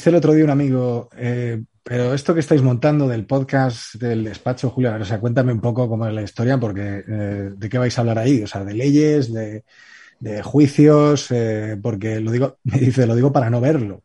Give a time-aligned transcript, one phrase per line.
[0.00, 4.24] dice el otro día un amigo, eh, pero esto que estáis montando del podcast del
[4.24, 7.76] despacho, Julio, o sea, cuéntame un poco cómo es la historia, porque eh, de qué
[7.76, 9.62] vais a hablar ahí, o sea, de leyes, de,
[10.42, 14.04] juicios, eh, porque lo digo, me dice, lo digo para no verlo.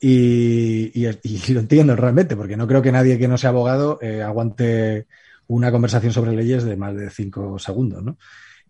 [0.00, 5.06] Y, y, lo entiendo realmente, porque no creo que nadie que no sea abogado aguante
[5.46, 8.18] una conversación sobre leyes de más de cinco segundos, ¿no?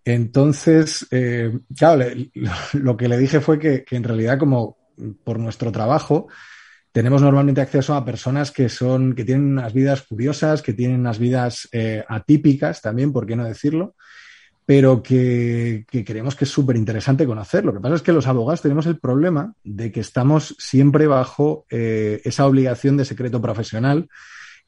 [0.05, 2.31] Entonces, eh, claro, le,
[2.75, 4.77] lo que le dije fue que, que en realidad como
[5.25, 6.29] por nuestro trabajo,
[6.93, 11.19] tenemos normalmente acceso a personas que son, que tienen unas vidas curiosas, que tienen unas
[11.19, 13.95] vidas eh, atípicas también, por qué no decirlo,
[14.65, 17.65] pero que, creemos que es súper interesante conocer.
[17.65, 21.65] Lo que pasa es que los abogados tenemos el problema de que estamos siempre bajo
[21.71, 24.09] eh, esa obligación de secreto profesional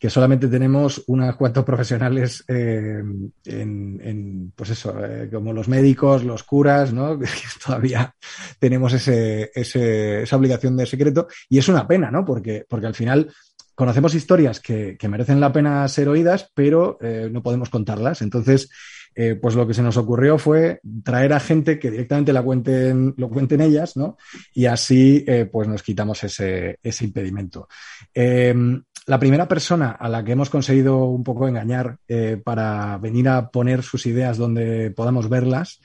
[0.00, 3.02] que solamente tenemos unos cuantos profesionales eh,
[3.44, 7.18] en, pues eso, eh, como los médicos, los curas, ¿no?
[7.66, 8.14] Todavía
[8.58, 12.24] tenemos ese, ese, esa obligación de secreto y es una pena, ¿no?
[12.24, 13.30] Porque, porque al final
[13.81, 18.20] conocemos historias que, merecen la pena ser oídas, pero eh, no podemos contarlas.
[18.20, 18.69] Entonces,
[19.14, 23.14] eh, pues lo que se nos ocurrió fue traer a gente que directamente la cuenten,
[23.17, 24.19] lo cuenten ellas, ¿no?
[24.53, 27.69] Y así, eh, pues nos quitamos ese, impedimento.
[28.12, 28.55] Eh,
[29.06, 31.97] la primera persona a la que hemos conseguido un poco engañar
[32.45, 35.80] para venir a poner sus ideas donde podamos verlas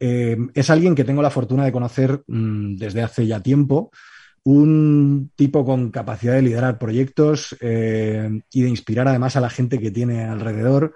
[0.00, 3.90] eh, es alguien que tengo la fortuna de conocer mmm, desde hace ya tiempo,
[4.44, 9.78] un tipo con capacidad de liderar proyectos eh, y de inspirar además a la gente
[9.78, 10.94] que tiene alrededor,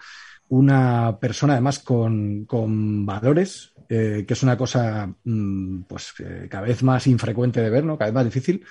[0.48, 6.66] una persona además con, con valores, eh, que es una cosa mmm, pues eh, cada
[6.66, 7.98] vez más infrecuente de ver, ¿no?
[7.98, 8.64] cada vez más difícil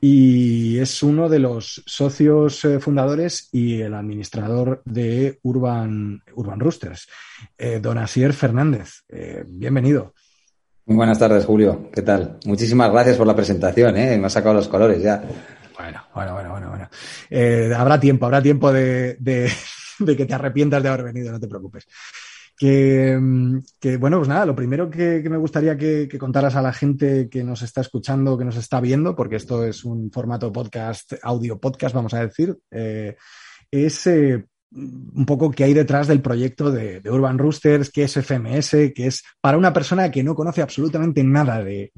[0.00, 7.08] y es uno de los socios fundadores y el administrador de Urban, Urban Roosters,
[7.82, 9.02] don Asier Fernández.
[9.48, 10.14] Bienvenido.
[10.88, 11.90] Muy buenas tardes, Julio.
[11.92, 12.38] ¿Qué tal?
[12.46, 14.16] Muchísimas gracias por la presentación, ¿eh?
[14.16, 15.22] Me ha sacado los colores ya.
[15.76, 16.68] Bueno, bueno, bueno, bueno.
[16.70, 16.88] bueno.
[17.28, 19.52] Eh, habrá tiempo, habrá tiempo de, de,
[19.98, 21.86] de que te arrepientas de haber venido, no te preocupes.
[22.56, 23.20] Que,
[23.78, 26.72] que, bueno, pues nada, lo primero que, que me gustaría que, que, contaras a la
[26.72, 31.12] gente que nos está escuchando, que nos está viendo, porque esto es un formato podcast,
[31.22, 33.14] audio podcast, vamos a decir, eh,
[33.70, 38.92] es eh, un poco qué hay detrás del proyecto de, Urban Roosters, qué es FMS,
[38.94, 41.90] que es para una persona que no conoce absolutamente nada de,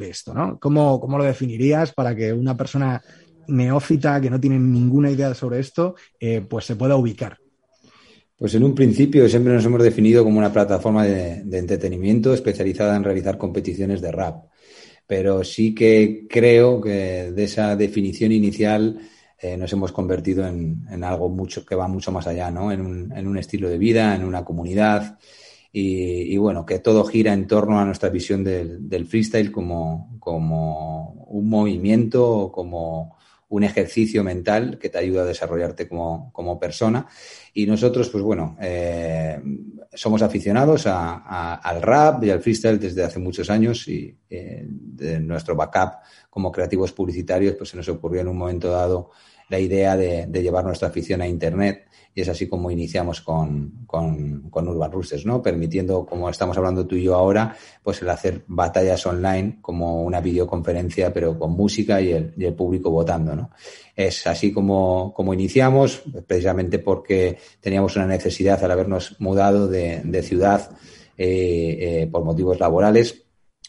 [0.00, 0.58] esto, ¿no?
[0.58, 3.00] ¿Cómo, ¿Cómo, lo definirías para que una persona
[3.48, 7.38] neófita que no tiene ninguna idea sobre esto, eh, pues se pueda ubicar?
[8.36, 13.02] Pues en un principio siempre nos hemos definido como una plataforma de, entretenimiento especializada en
[13.02, 14.44] realizar competiciones de rap.
[15.08, 19.00] Pero sí que creo que de esa definición inicial
[19.40, 22.72] eh, nos hemos convertido en, en, algo mucho que va mucho más allá, ¿no?
[22.72, 25.18] En un, en un estilo de vida, en una comunidad.
[25.70, 31.26] Y, bueno, que todo gira en torno a nuestra visión del, del freestyle como, como
[31.28, 33.16] un movimiento, como
[33.50, 37.06] un ejercicio mental que te ayuda a desarrollarte como, como persona.
[37.58, 39.36] Y nosotros, pues bueno, eh,
[39.92, 45.18] somos aficionados a, al rap y al freestyle desde hace muchos años y eh, de
[45.18, 45.94] nuestro backup
[46.30, 49.10] como creativos publicitarios, pues se nos ocurrió en un momento dado
[49.48, 54.50] la idea de, llevar nuestra afición a Internet y es así como iniciamos con, con,
[54.50, 55.40] Urban Roosters, ¿no?
[55.40, 60.20] Permitiendo, como estamos hablando tú y yo ahora, pues el hacer batallas online como una
[60.20, 63.50] videoconferencia, pero con música y el, público votando, ¿no?
[63.94, 70.22] Es así como, como iniciamos, precisamente porque teníamos una necesidad al habernos mudado de, de
[70.22, 70.70] ciudad
[71.20, 73.24] eh, eh, por motivos laborales.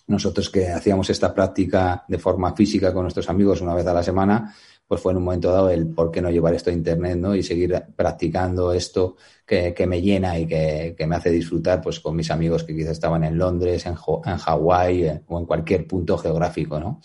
[0.05, 4.03] Nosotros que hacíamos esta práctica de forma física con nuestros amigos una vez a la
[4.03, 4.55] semana,
[4.89, 7.35] pues fue en un momento dado el por qué no llevar esto a Internet, ¿no?
[7.35, 11.99] Y seguir practicando esto que, que me llena y que, que, me hace disfrutar, pues
[11.99, 13.93] con mis amigos que quizás estaban en Londres, en,
[14.25, 17.01] en Hawái eh, o en cualquier punto geográfico, ¿no?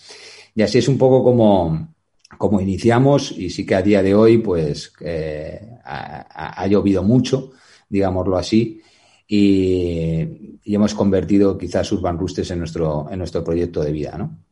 [0.55, 1.95] Y así es un poco como,
[2.39, 7.51] como iniciamos y sí que a día de hoy, pues, eh, ha, llovido mucho,
[7.87, 8.81] digámoslo así,
[9.29, 14.44] y, y hemos convertido quizás Urban Roosters en nuestro, en nuestro proyecto de vida, ¿no?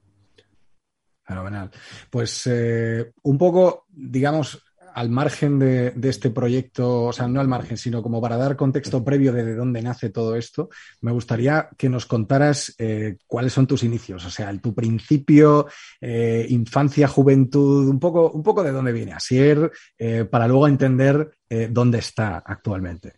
[1.24, 1.70] Fenomenal.
[2.10, 4.62] Pues eh, un poco, digamos,
[4.94, 9.04] al margen de, este proyecto, o sea, no al margen, sino como para dar contexto
[9.04, 10.68] previo de, dónde nace todo esto,
[11.00, 15.66] me gustaría que nos contaras eh, cuáles son tus inicios, o sea, tu principio,
[16.00, 21.30] eh, infancia, juventud, un poco, un poco de dónde viene Asier, eh, para luego entender
[21.68, 23.12] dónde está actualmente.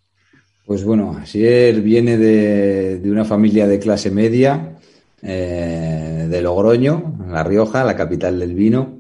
[0.67, 4.77] Pues bueno, Asier viene de, de una familia de clase media,
[5.25, 8.99] de Logroño, La Rioja, la capital del vino.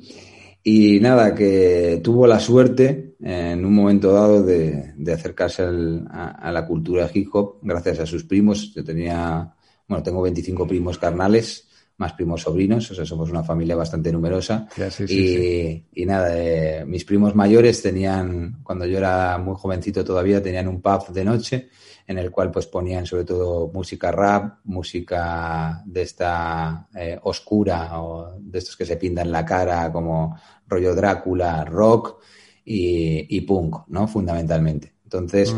[0.62, 7.10] Y nada, que tuvo la suerte en un momento dado de, acercarse a, la cultura
[7.12, 8.72] hip hop gracias a sus primos.
[8.74, 9.54] Yo tenía,
[9.86, 11.68] bueno, tengo 25 primos carnales,
[11.98, 14.66] más primos sobrinos, o sea, somos una familia bastante numerosa.
[15.06, 20.68] y, y, nada, eh, mis primos mayores tenían, cuando yo era muy jovencito todavía, tenían
[20.68, 21.68] un pub de noche
[22.06, 28.36] en el cual pues ponían sobre todo música rap, música de esta eh, oscura o
[28.38, 30.36] de estos que se pintan la cara como
[30.68, 32.20] rollo Drácula, rock
[32.66, 34.08] y, punk, ¿no?
[34.08, 34.94] Fundamentalmente.
[35.04, 35.54] Entonces,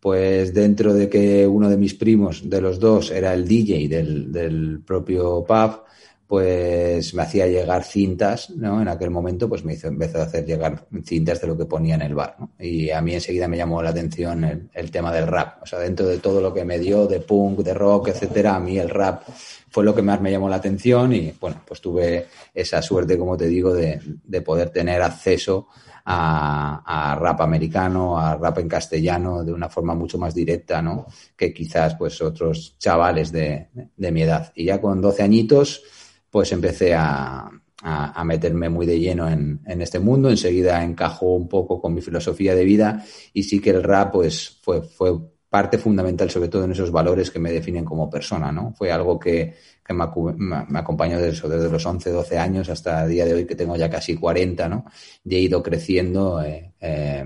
[0.00, 4.32] pues dentro de que uno de mis primos, de los dos, era el DJ del,
[4.32, 5.82] del propio pub,
[6.28, 8.82] pues me hacía llegar cintas, ¿no?
[8.82, 11.94] En aquel momento, pues me hizo, empezó a hacer llegar cintas de lo que ponía
[11.94, 12.52] en el bar, ¿no?
[12.58, 15.62] Y a mí enseguida me llamó la atención el, el, tema del rap.
[15.62, 18.60] O sea, dentro de todo lo que me dio, de punk, de rock, etcétera, a
[18.60, 19.22] mí el rap
[19.70, 23.34] fue lo que más me llamó la atención y, bueno, pues tuve esa suerte, como
[23.34, 25.68] te digo, de, de poder tener acceso
[26.04, 31.06] a, a, rap americano, a rap en castellano, de una forma mucho más directa, ¿no?
[31.34, 34.52] Que quizás, pues, otros chavales de, de mi edad.
[34.54, 35.82] Y ya con 12 añitos,
[36.30, 37.50] pues empecé a,
[37.82, 40.30] a, meterme muy de lleno en, en, este mundo.
[40.30, 44.58] Enseguida encajó un poco con mi filosofía de vida y sí que el rap pues
[44.62, 45.12] fue, fue
[45.48, 48.74] parte fundamental, sobre todo en esos valores que me definen como persona, ¿no?
[48.76, 49.54] Fue algo que,
[49.84, 53.46] que me, me, acompañó desde, desde, los 11, 12 años hasta el día de hoy
[53.46, 54.84] que tengo ya casi 40, ¿no?
[55.24, 57.24] Y he ido creciendo eh, eh,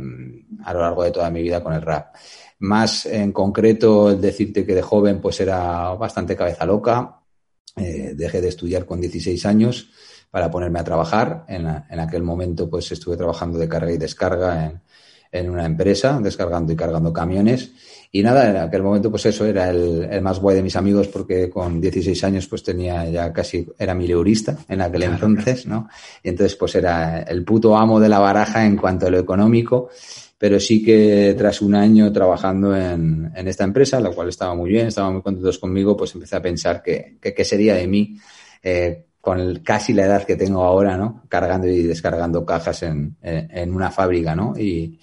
[0.64, 2.14] a lo largo de toda mi vida con el rap.
[2.60, 7.21] Más en concreto, el decirte que de joven pues era bastante cabeza loca,
[7.76, 9.90] eh, dejé de estudiar con 16 años
[10.30, 11.44] para ponerme a trabajar.
[11.48, 14.80] En, en, aquel momento, pues estuve trabajando de carga y descarga en,
[15.30, 17.72] en, una empresa, descargando y cargando camiones.
[18.10, 21.08] Y nada, en aquel momento, pues eso era el, el, más guay de mis amigos
[21.08, 25.88] porque con 16 años, pues tenía ya casi, era mileurista en aquel entonces, ¿no?
[26.22, 29.88] Y entonces, pues era el puto amo de la baraja en cuanto a lo económico
[30.42, 34.70] pero sí que tras un año trabajando en, en, esta empresa, la cual estaba muy
[34.70, 38.16] bien, estaban muy contentos conmigo, pues empecé a pensar que, qué sería de mí
[38.60, 41.22] eh, con casi la edad que tengo ahora, ¿no?
[41.28, 44.52] Cargando y descargando cajas en, en, una fábrica, ¿no?
[44.58, 44.98] Y,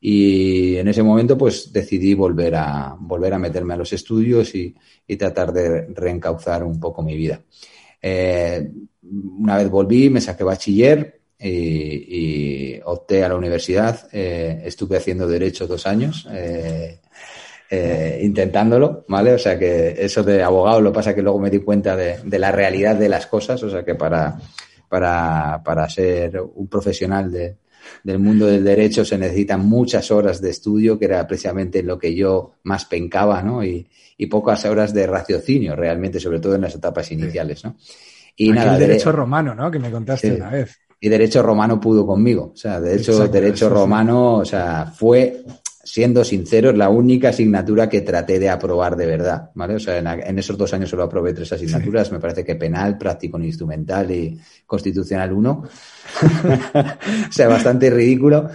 [0.00, 4.72] y, en ese momento, pues decidí volver a, volver a meterme a los estudios y,
[5.04, 7.42] y tratar de reencauzar un poco mi vida.
[8.00, 8.70] Eh,
[9.02, 14.08] una vez volví, me saqué bachiller, y, opté a la universidad.
[14.12, 16.26] Eh, estuve haciendo derecho dos años.
[16.30, 17.00] Eh,
[17.68, 19.32] eh, intentándolo, ¿vale?
[19.32, 22.38] O sea que eso de abogado lo pasa que luego me di cuenta de, de
[22.38, 24.38] la realidad de las cosas, o sea que para,
[24.88, 27.56] para, para ser un profesional de,
[28.04, 32.14] del mundo del derecho se necesitan muchas horas de estudio, que era precisamente lo que
[32.14, 33.64] yo más pencaba, ¿no?
[33.64, 37.76] Y, y pocas horas de raciocinio, realmente, sobre todo en las etapas iniciales, ¿no?
[38.36, 39.72] Y nada, el derecho romano, ¿no?
[39.72, 42.52] Que me contaste una vez y derecho romano pudo conmigo.
[42.54, 45.44] O sea, de hecho, derecho romano, o sea, fue,
[45.84, 49.74] siendo sincero, la única asignatura que traté de aprobar de verdad, ¿vale?
[49.74, 53.38] O sea, en, esos dos años solo aprobé tres asignaturas, me parece que penal, práctico
[53.38, 55.62] instrumental y constitucional uno.
[57.28, 58.48] o sea, bastante ridículo.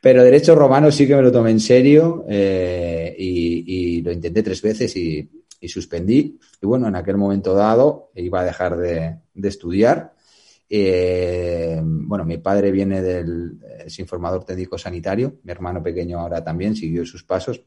[0.00, 4.62] Pero derecho romano sí que me lo tomé en serio eh, y, lo intenté tres
[4.62, 5.28] veces y,
[5.66, 6.38] suspendí.
[6.62, 10.12] Y bueno, en aquel momento dado iba a dejar de, de estudiar
[10.68, 16.74] eh, bueno, mi padre viene del, es informador técnico sanitario, mi hermano pequeño ahora también
[16.74, 17.62] siguió sus pasos.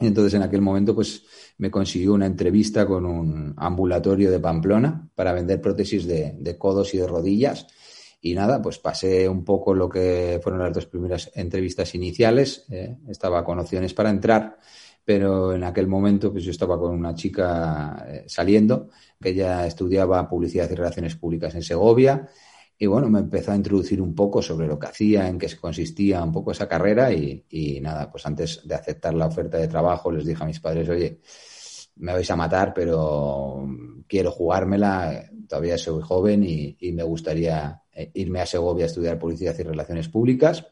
[0.00, 1.24] Entonces en aquel momento pues
[1.58, 6.94] me consiguió una entrevista con un ambulatorio de Pamplona para vender prótesis de, de codos
[6.94, 7.66] y de rodillas.
[8.24, 12.64] Y nada, pues pasé un poco lo que fueron las dos primeras entrevistas iniciales.
[12.70, 14.58] Eh, estaba con opciones para entrar,
[15.04, 18.88] pero en aquel momento pues yo estaba con una chica eh, saliendo
[19.20, 22.28] que ya estudiaba publicidad y relaciones públicas en Segovia.
[22.78, 26.22] Y bueno, me empezó a introducir un poco sobre lo que hacía, en qué consistía
[26.22, 30.10] un poco esa carrera y, y nada, pues antes de aceptar la oferta de trabajo
[30.10, 31.20] les dije a mis padres, oye,
[31.96, 33.68] me vais a matar, pero
[34.08, 39.18] quiero jugármela, todavía soy joven y, y, me gustaría eh, irme a Segovia a estudiar
[39.18, 40.66] publicidad y relaciones públicas.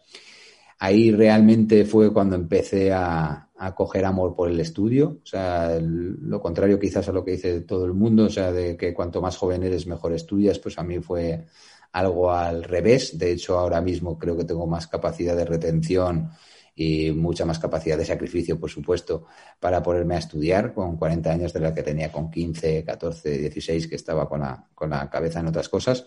[0.83, 3.47] Ahí realmente fue cuando empecé a,
[3.77, 7.85] coger amor por el estudio, o sea, lo contrario quizás a lo que dice todo
[7.85, 10.99] el mundo, o sea, de que cuanto más joven eres mejor estudias, pues a mí
[11.01, 11.45] fue
[11.93, 13.19] algo al revés.
[13.19, 16.31] De hecho, ahora mismo creo que tengo más capacidad de retención
[16.75, 19.27] y mucha más capacidad de sacrificio, por supuesto,
[19.59, 23.87] para ponerme a estudiar con 40 años de la que tenía con 15, 14, 16,
[23.87, 26.07] que estaba con la, con la cabeza en otras cosas.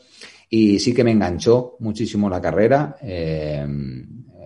[0.50, 2.98] Y sí que me enganchó muchísimo la carrera.
[3.04, 3.68] Eh,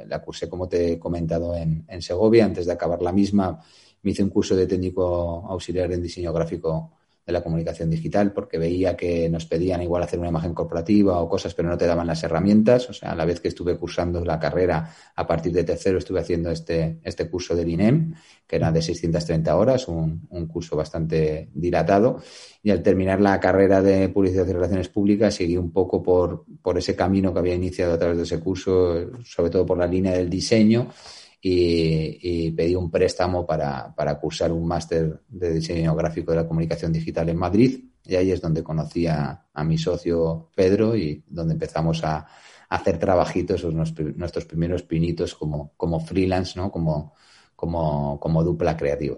[0.08, 2.46] la cursé, como te he comentado, en, en Segovia.
[2.46, 3.60] Antes de acabar la misma,
[4.02, 6.92] me hice un curso de técnico auxiliar en diseño gráfico
[7.28, 11.28] de la comunicación digital porque veía que nos pedían igual hacer una imagen corporativa o
[11.28, 12.90] cosas, pero no te daban las herramientas.
[12.90, 16.22] O sea, a la vez que estuve cursando la carrera, a partir de tercero estuve
[16.22, 18.14] haciendo este, este curso del INEM,
[18.48, 22.22] que era de 630 horas, un, un curso bastante dilatado.
[22.64, 26.78] Y al terminar la carrera de publicidad y relaciones públicas, seguí un poco por, por
[26.78, 30.14] ese camino que había iniciado a través de ese curso, sobre todo por la línea
[30.14, 30.88] del diseño
[31.42, 36.92] y, pedí un préstamo para, para cursar un máster de diseño gráfico de la comunicación
[36.92, 42.04] digital en Madrid y ahí es donde conocí a, mi socio Pedro y donde empezamos
[42.04, 42.28] a,
[42.70, 46.70] hacer trabajitos, nuestros primeros pinitos como, como freelance, ¿no?
[46.70, 47.14] como,
[47.56, 49.16] como, como dupla creativa.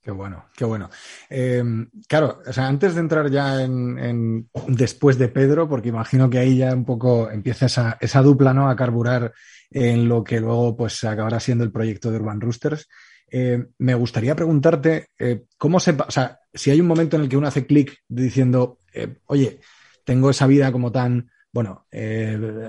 [0.00, 0.90] Qué bueno, qué bueno.
[1.28, 6.38] Em, claro, o sea, antes de entrar ya en, después de Pedro, porque imagino que
[6.38, 8.68] ahí ya un poco empieza esa, esa dupla, ¿no?
[8.68, 9.32] A carburar
[9.70, 12.88] en lo que luego pues acabará siendo el proyecto de Urban Roosters.
[13.30, 17.28] Eh, me gustaría preguntarte eh, cómo se, o sea, si hay un momento en el
[17.28, 19.60] que uno hace clic diciendo, eh, oye,
[20.04, 21.86] tengo esa vida como tan, bueno,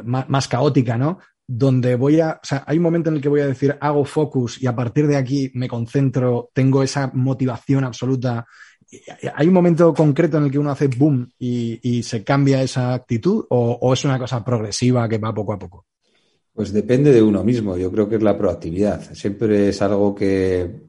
[0.04, 1.20] más, más, caótica, ¿no?
[1.48, 4.06] Donde voy a, o sea, hay un momento en el que voy a decir, hago
[4.06, 8.46] focus y a partir de aquí me concentro, tengo esa motivación absoluta.
[9.36, 13.46] ¿Hay un momento concreto en el que uno hace boom y, se cambia esa actitud
[13.50, 15.86] o es una cosa progresiva que va poco a poco?
[16.56, 17.76] Pues depende de uno mismo.
[17.76, 19.14] Yo creo que es la proactividad.
[19.14, 20.86] Siempre es algo que,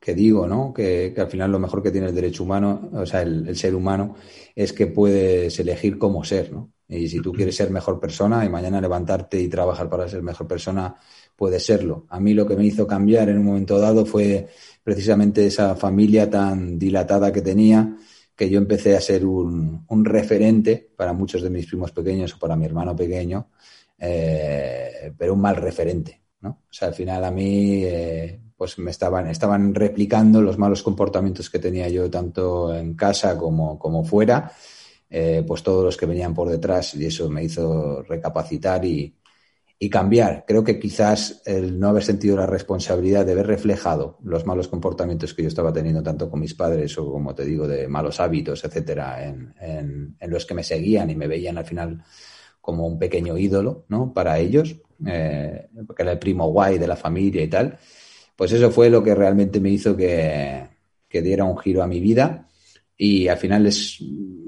[0.00, 0.72] que digo, ¿no?
[0.72, 4.14] Que, al final lo mejor que tiene el derecho humano, o sea, el, ser humano,
[4.54, 6.72] es que puedes elegir cómo ser, ¿no?
[6.88, 10.46] Y si tú quieres ser mejor persona y mañana levantarte y trabajar para ser mejor
[10.48, 10.94] persona,
[11.36, 12.06] puedes serlo.
[12.08, 14.48] A mí lo que me hizo cambiar en un momento dado fue
[14.82, 17.94] precisamente esa familia tan dilatada que tenía,
[18.34, 22.38] que yo empecé a ser un, un referente para muchos de mis primos pequeños o
[22.38, 23.48] para mi hermano pequeño
[23.98, 26.50] eh, pero un mal referente, ¿no?
[26.68, 31.50] O sea, al final a mí, eh, pues me estaban, estaban replicando los malos comportamientos
[31.50, 34.52] que tenía yo tanto en casa como, como fuera,
[35.10, 39.16] eh, pues todos los que venían por detrás y eso me hizo recapacitar y,
[39.78, 40.44] y cambiar.
[40.46, 45.34] Creo que quizás el no haber sentido la responsabilidad de haber reflejado los malos comportamientos
[45.34, 48.64] que yo estaba teniendo tanto con mis padres o como te digo de malos hábitos,
[48.64, 52.02] etcétera, en, en, en los que me seguían y me veían al final
[52.64, 54.14] como un pequeño ídolo, ¿no?
[54.14, 57.76] Para ellos, eh, porque era el primo guay de la familia y tal.
[58.36, 60.66] Pues eso fue lo que realmente me hizo que,
[61.06, 62.48] que diera un giro a mi vida
[62.96, 63.98] y al final es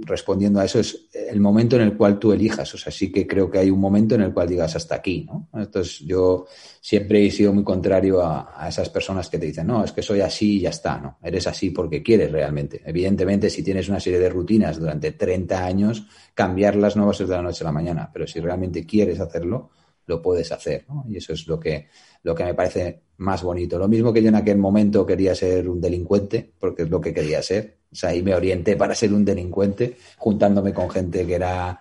[0.03, 2.73] respondiendo a eso es el momento en el cual tú elijas.
[2.75, 5.27] O sea, sí que creo que hay un momento en el cual digas hasta aquí,
[5.27, 5.49] ¿no?
[5.53, 6.47] Entonces yo
[6.81, 10.21] siempre he sido muy contrario a, esas personas que te dicen, no, es que soy
[10.21, 11.19] así y ya está, ¿no?
[11.23, 12.81] Eres así porque quieres realmente.
[12.85, 17.27] Evidentemente, si tienes una serie de rutinas durante 30 años, cambiarlas no va a ser
[17.27, 19.71] de la noche a la mañana, pero si realmente quieres hacerlo,
[20.07, 21.05] lo puedes hacer, ¿no?
[21.09, 21.89] Y eso es lo que,
[22.23, 23.79] lo que me parece más bonito.
[23.79, 27.13] Lo mismo que yo en aquel momento quería ser un delincuente, porque es lo que
[27.13, 27.79] quería ser.
[27.97, 31.81] O sea, ahí me orienté para ser un delincuente, juntándome con gente que era,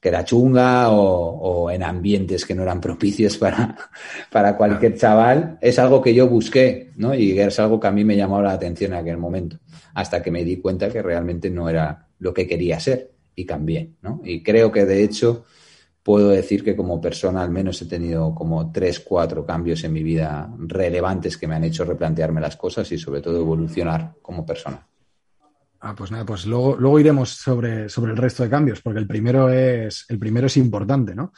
[0.00, 3.76] que era chunga o, en ambientes que no eran propicios para,
[4.32, 5.56] para cualquier chaval.
[5.60, 7.14] Es algo que yo busqué, ¿no?
[7.14, 9.60] Y es algo que a mí me llamó la atención en aquel momento,
[9.94, 13.92] hasta que me di cuenta que realmente no era lo que quería ser y cambié,
[14.02, 14.20] ¿no?
[14.24, 15.44] Y creo que de hecho
[16.02, 20.02] puedo decir que como persona al menos he tenido como tres, cuatro cambios en mi
[20.02, 24.84] vida relevantes que me han hecho replantearme las cosas y sobre todo evolucionar como persona.
[25.88, 29.06] Ah, pues nada, pues luego, luego iremos sobre, sobre el resto de cambios, porque el
[29.06, 31.32] primero es, el primero es importante, ¿no?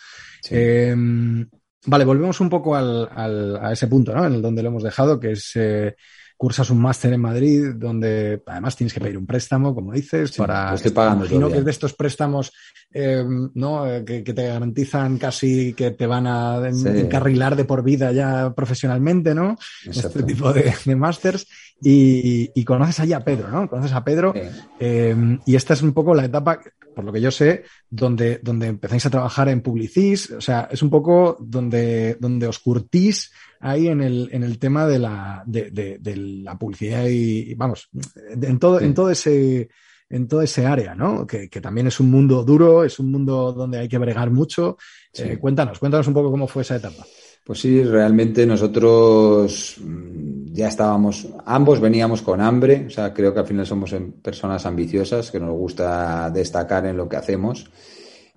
[0.48, 1.46] Em,
[1.84, 4.24] vale, volvemos un poco al, a ese punto, ¿no?
[4.24, 5.94] En el donde lo hemos dejado, que es eh,
[6.38, 10.72] cursas un máster en Madrid donde además tienes que pedir un préstamo, como dices, para...
[10.72, 12.52] Estoy pagando imagino que es de estos préstamos
[12.90, 13.22] eh,
[13.54, 13.86] ¿no?
[13.86, 19.34] Eh, que, te garantizan casi que te van a encarrilar de por vida ya profesionalmente,
[19.34, 19.58] ¿no?
[19.84, 21.46] Este tipo de, de másters.
[21.82, 23.68] Y, y, conoces allí a Pedro, ¿no?
[23.68, 24.32] Conoces a Pedro.
[24.80, 26.60] Eh, y esta es un poco la etapa,
[26.94, 30.30] por lo que yo sé, donde, donde empezáis a trabajar en Publicis.
[30.30, 34.86] O sea, es un poco donde, donde os curtís ahí en el, en el tema
[34.86, 39.68] de la, de, de, de la publicidad y, vamos, en todo, en todo ese,
[40.10, 41.26] en todo ese área, ¿no?
[41.26, 44.76] Que, que, también es un mundo duro, es un mundo donde hay que bregar mucho.
[45.14, 47.04] Eh, cuéntanos, cuéntanos un poco cómo fue esa etapa.
[47.44, 53.40] Pues sí, realmente nosotros mm, ya estábamos, ambos veníamos con hambre, o sea, creo que
[53.40, 57.70] al final somos personas ambiciosas, que nos gusta destacar en lo que hacemos.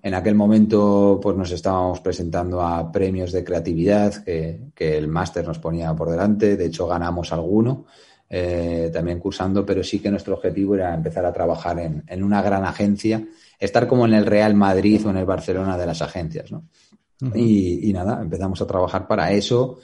[0.02, 5.60] En aquel momento, pues nos estábamos presentando a premios de creatividad que, el máster nos
[5.60, 6.56] ponía por delante.
[6.56, 7.86] De hecho, ganamos alguno
[8.28, 12.42] eh, también cursando, pero sí que nuestro objetivo era empezar a trabajar en, en, una
[12.42, 13.24] gran agencia,
[13.60, 16.64] estar como en el Real Madrid o en el Barcelona de las agencias, ¿no?
[17.36, 19.78] y, y, nada, empezamos a trabajar para eso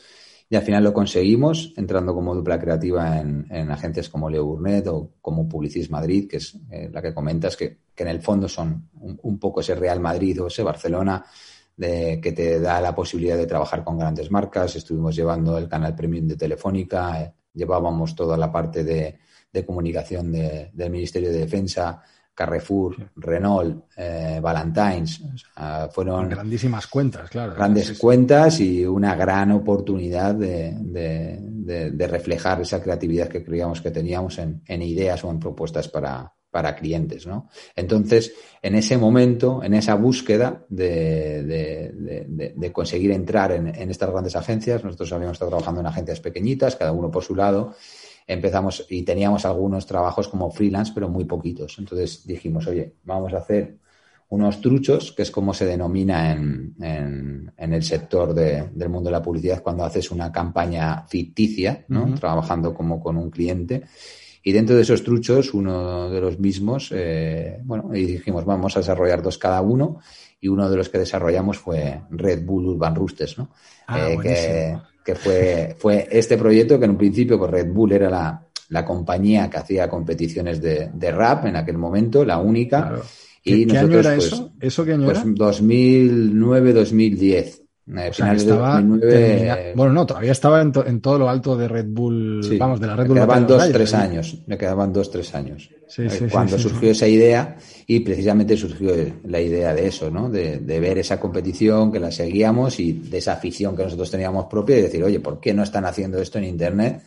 [0.51, 5.13] y al final lo conseguimos entrando como dupla creativa en, agencias como Leo Burnett o
[5.21, 8.89] como Publicis Madrid, que es eh, la que comentas, que, que, en el fondo son
[8.95, 11.23] un, poco ese Real Madrid o ese Barcelona
[11.77, 14.77] de, que te da la posibilidad de trabajar con grandes marcas.
[14.77, 19.19] Estuvimos llevando el canal premium de Telefónica, eh, llevábamos toda la parte de,
[19.53, 22.03] de comunicación del Ministerio de Defensa,
[22.39, 25.21] Carrefour, Renault, eh, Valentines.
[25.91, 27.53] fueron grandísimas cuentas, claro.
[27.53, 34.39] Grandes cuentas y una gran oportunidad de, de, reflejar esa creatividad que creíamos que teníamos
[34.39, 37.49] en, ideas o en propuestas para, para clientes, ¿no?
[37.75, 41.91] Entonces, en ese momento, en esa búsqueda de,
[42.73, 46.93] conseguir entrar en, en, estas grandes agencias, nosotros habíamos estado trabajando en agencias pequeñitas, cada
[46.93, 47.75] uno por su lado,
[48.29, 51.79] empezamos y teníamos algunos trabajos como freelance, pero muy poquitos.
[51.79, 53.79] Entonces dijimos, oye, vamos a hacer
[54.29, 56.75] unos truchos, que es como se denomina en,
[57.57, 62.15] en, el sector del mundo de la publicidad cuando haces una campaña ficticia, ¿no?
[62.15, 63.85] Trabajando como con un cliente.
[64.43, 68.81] Y dentro de esos truchos, uno de los mismos, eh, bueno, y dijimos, vamos a
[68.81, 69.99] desarrollar dos cada uno.
[70.41, 73.51] Y uno de los que desarrollamos fue Red Bull Urban Roosters, ¿no?
[73.87, 77.93] Ah, eh, que, que fue, fue este proyecto que en un principio pues Red Bull
[77.93, 83.01] era la, la compañía que hacía competiciones de, de, rap en aquel momento, la única.
[83.43, 84.53] Y ¿Qué, nosotros, año era pues, eso?
[84.61, 87.63] ¿Eso qué año pues 2009-2010.
[87.97, 88.83] Eh, estaba
[89.75, 92.97] bueno, no, todavía estaba en, en, todo lo alto de Red Bull, vamos, de la
[92.97, 93.17] Red Bull.
[93.17, 95.71] Le quedaban dos, tres años, le quedaban dos, tres años.
[95.97, 98.93] Eh, cuando surgió esa idea y precisamente surgió
[99.25, 100.29] la idea de eso, ¿no?
[100.29, 104.47] De, de, ver esa competición, que la seguíamos y de esa afición que nosotros teníamos
[104.47, 107.03] propia y decir, oye, ¿por qué no están haciendo esto en Internet?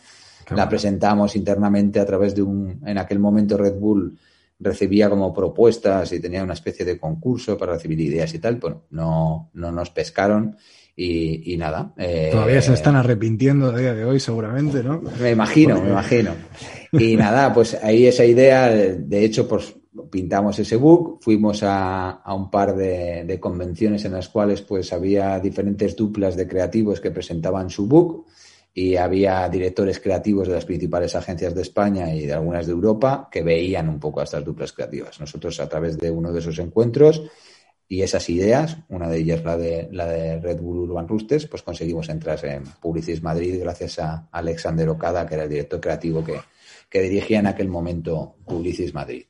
[0.56, 4.18] la presentamos internamente a través de un, en aquel momento Red Bull
[4.62, 8.84] recibía como propuestas y tenía una especie de concurso para recibir ideas y tal, bueno,
[8.92, 10.56] no, no nos pescaron
[10.96, 11.94] y, nada.
[11.98, 15.02] Eh, Todavía se están arrepintiendo a día de hoy seguramente, ¿no?
[15.20, 16.32] Me imagino, me imagino.
[16.92, 19.74] Y nada, pues ahí esa idea, de hecho, pues
[20.12, 24.94] pintamos ese book, fuimos a, a un par de, de, convenciones en las cuales pues
[24.94, 28.28] había diferentes duplas de creativos que presentaban su book
[28.74, 33.28] y había directores creativos de las principales agencias de España y de algunas de Europa
[33.30, 35.20] que veían un poco a estas duplas creativas.
[35.20, 37.22] Nosotros a través de uno de esos encuentros
[37.88, 41.62] y esas ideas, una de ellas la de, la de Red Bull Urban Roosters, pues
[41.62, 46.40] conseguimos entrar en Publicis Madrid gracias a Alexander Ocada, que era el director creativo que,
[46.90, 49.26] que dirigía en aquel momento Publicis Madrid.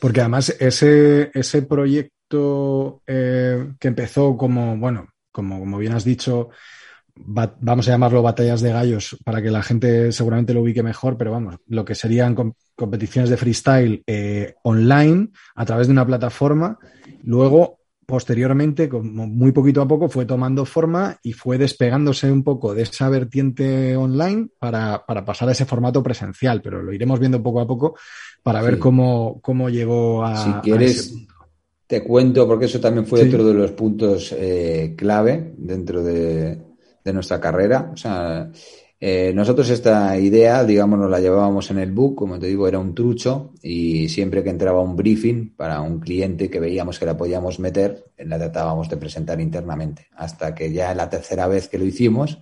[0.00, 6.50] Porque además ese, ese proyecto eh, que empezó como, bueno, como, como bien has dicho,
[7.16, 11.32] vamos a llamarlo batallas de gallos para que la gente seguramente lo ubique mejor, pero
[11.32, 12.34] vamos, lo que serían
[12.74, 16.78] competiciones de freestyle eh, online a través de una plataforma.
[17.22, 22.74] Luego, posteriormente, como muy poquito a poco, fue tomando forma y fue despegándose un poco
[22.74, 27.60] de esa vertiente online para, pasar a ese formato presencial, pero lo iremos viendo poco
[27.60, 27.96] a poco
[28.42, 30.36] para ver cómo, cómo llegó a...
[30.36, 31.14] Si quieres,
[31.86, 36.69] te cuento, porque eso también fue otro de los puntos eh, clave dentro de,
[37.04, 37.90] de nuestra carrera.
[37.92, 38.50] O sea,
[39.02, 42.78] eh, nosotros esta idea, digamos, nos la llevábamos en el book, como te digo, era
[42.78, 47.16] un trucho y siempre que entraba un briefing para un cliente que veíamos que la
[47.16, 50.08] podíamos meter, la tratábamos de presentar internamente.
[50.16, 52.40] Hasta que ya la tercera vez que lo hicimos,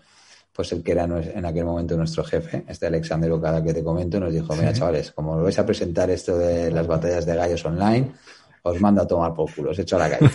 [0.52, 4.18] pues el que era en aquel momento nuestro jefe, este Alexander Ocada que te comento,
[4.18, 7.64] nos dijo, mira chavales, como lo vais a presentar esto de las batallas de gallos
[7.64, 8.10] online,
[8.64, 10.30] os mando a tomar por culo, os echo a la calle.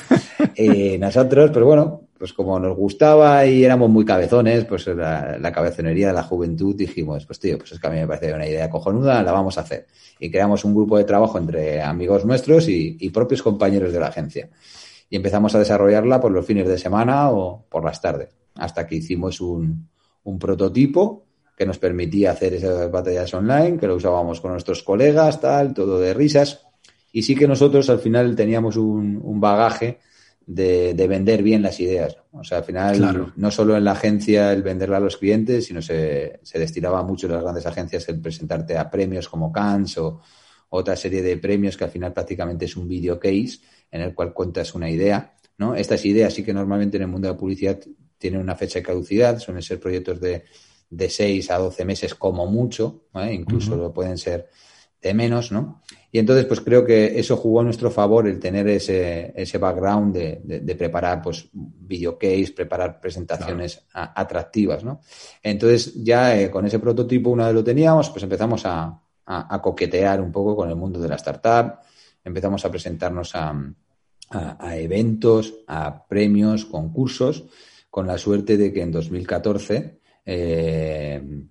[0.55, 5.51] y nosotros, pues bueno, pues como nos gustaba y éramos muy cabezones, pues la, la,
[5.51, 8.47] cabezonería de la juventud dijimos, pues tío, pues es que a mí me parece una
[8.47, 9.87] idea cojonuda, la vamos a hacer.
[10.21, 14.49] Y creamos un grupo de trabajo entre amigos nuestros y, propios compañeros de la agencia.
[15.09, 18.95] Y empezamos a desarrollarla por los fines de semana o por las tardes, hasta que
[18.95, 19.89] hicimos un,
[20.39, 21.25] prototipo
[21.57, 25.99] que nos permitía hacer esas batallas online, que lo usábamos con nuestros colegas, tal, todo
[25.99, 26.67] de risas.
[27.11, 29.99] Y sí que nosotros al final teníamos un bagaje
[30.45, 32.17] de, de, vender bien las ideas.
[32.31, 35.81] O sea, al final, no solo en la agencia el venderla a los clientes, sino
[35.81, 40.21] se, se destinaba mucho en las grandes agencias el presentarte a premios como Cannes o
[40.69, 43.59] otra serie de premios que al final prácticamente es un video case
[43.91, 45.35] en el cual cuentas una idea.
[45.57, 45.75] ¿no?
[45.75, 47.79] Estas ideas sí que normalmente en el mundo de la publicidad
[48.17, 50.45] tienen una fecha de caducidad, suelen ser proyectos de,
[50.89, 54.49] de 6 a 12 meses como mucho, incluso lo pueden ser
[54.99, 55.82] de menos, ¿no?
[56.15, 60.13] Y entonces, pues creo que eso jugó a nuestro favor el tener ese, ese background
[60.13, 65.01] de, de, preparar, pues, videocase, preparar presentaciones atractivas, ¿no?
[65.41, 70.21] Entonces, ya eh, con ese prototipo, una vez lo teníamos, pues empezamos a, a, coquetear
[70.21, 71.79] un poco con el mundo de la startup,
[72.23, 73.73] empezamos a presentarnos a,
[74.29, 77.45] a, eventos, a premios, concursos,
[77.89, 81.43] con la suerte de que en 2014 eh,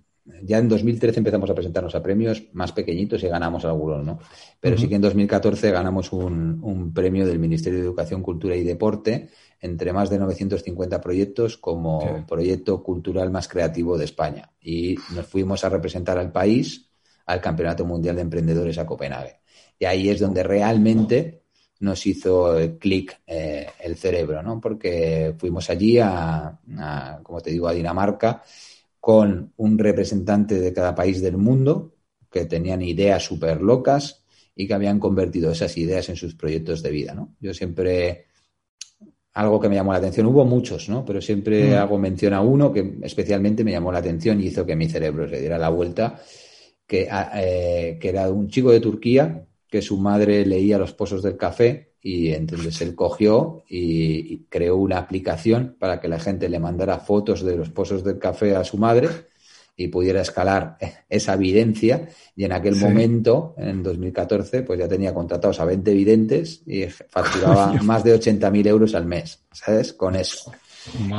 [0.43, 4.19] ya en 2013 empezamos a presentarnos a premios más pequeñitos y ganamos algunos, ¿no?
[4.59, 9.29] Pero sí que en 2014 ganamos un, premio del Ministerio de Educación, Cultura y Deporte
[9.59, 14.51] entre más de 950 proyectos como proyecto cultural más creativo de España.
[14.61, 16.89] Y nos fuimos a representar al país
[17.25, 19.39] al Campeonato Mundial de Emprendedores a Copenhague.
[19.79, 21.43] Y ahí es donde realmente
[21.79, 24.59] nos hizo clic eh, el cerebro, ¿no?
[24.59, 26.59] Porque fuimos allí a,
[27.23, 28.43] como te digo, a Dinamarca
[29.03, 31.93] con un representante de cada país del mundo
[32.31, 34.23] que tenían ideas súper locas
[34.55, 37.35] y que habían convertido esas ideas en sus proyectos de vida, ¿no?
[37.41, 38.27] Yo siempre,
[39.33, 41.03] algo que me llamó la atención, hubo muchos, ¿no?
[41.03, 41.73] Pero siempre mm.
[41.73, 45.27] hago mención a uno que especialmente me llamó la atención y hizo que mi cerebro
[45.27, 46.21] se diera la vuelta,
[46.87, 51.35] que, eh, que era un chico de Turquía que su madre leía los pozos del
[51.35, 56.99] café y entonces él cogió y, creó una aplicación para que la gente le mandara
[56.99, 59.07] fotos de los pozos del café a su madre
[59.77, 60.77] y pudiera escalar
[61.09, 62.09] esa evidencia.
[62.35, 67.73] Y en aquel momento, en 2014, pues ya tenía contratados a 20 videntes y facturaba
[67.83, 69.93] más de 80.000 euros al mes, ¿sabes?
[69.93, 70.51] Con eso.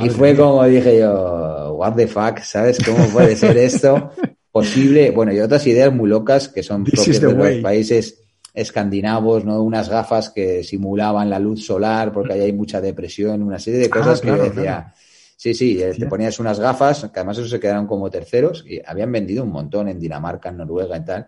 [0.03, 2.77] y fue como dije yo, what the fuck, ¿sabes?
[2.85, 4.11] ¿Cómo puede ser esto
[4.51, 5.09] posible?
[5.09, 8.24] Bueno, y otras ideas muy locas que son propias de los países
[8.55, 9.61] escandinavos, ¿no?
[9.61, 13.85] Unas gafas que simulaban la luz solar porque ahí hay mucha depresión, una serie de
[13.87, 14.93] ah, cosas que yo decía.
[15.37, 18.81] Sí, sí, eh, te ponías unas gafas, que además eso se quedaron como terceros y
[18.85, 21.27] habían vendido un montón en Dinamarca, en Noruega y tal.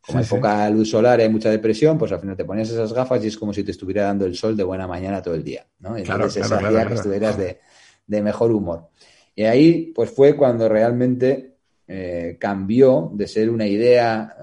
[0.00, 2.92] Como hay poca luz solar y hay mucha depresión, pues al final te ponías esas
[2.92, 5.42] gafas y es como si te estuviera dando el sol de buena mañana todo el
[5.42, 5.96] día, ¿no?
[5.96, 7.58] Entonces claro, hacía que estuvieras de,
[8.06, 8.88] de, mejor humor.
[9.34, 11.56] Y ahí, pues fue cuando realmente
[11.88, 14.34] eh, cambió de ser una idea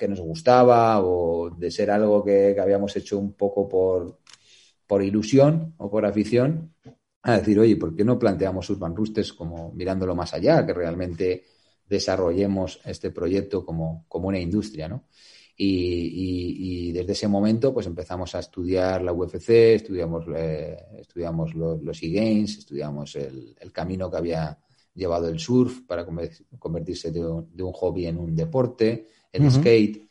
[0.00, 4.18] que nos gustaba o de ser algo que, habíamos hecho un poco por,
[4.86, 6.74] por, ilusión o por afición,
[7.22, 11.44] a decir, oye, ¿por qué no planteamos Urban Roosters como mirándolo más allá, que realmente
[11.86, 15.04] desarrollemos este proyecto como, como una industria, ¿no?
[15.62, 22.56] Y, desde ese momento pues empezamos a estudiar la UFC, estudiamos, eh, estudiamos los, e-games,
[22.56, 24.58] estudiamos el, camino que había
[24.94, 26.06] llevado el surf para
[26.58, 30.10] convertirse de un hobby en un deporte, el skate,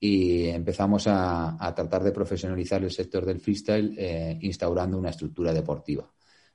[0.00, 6.08] y empezamos a, tratar de profesionalizar el sector del freestyle eh, instaurando una estructura deportiva.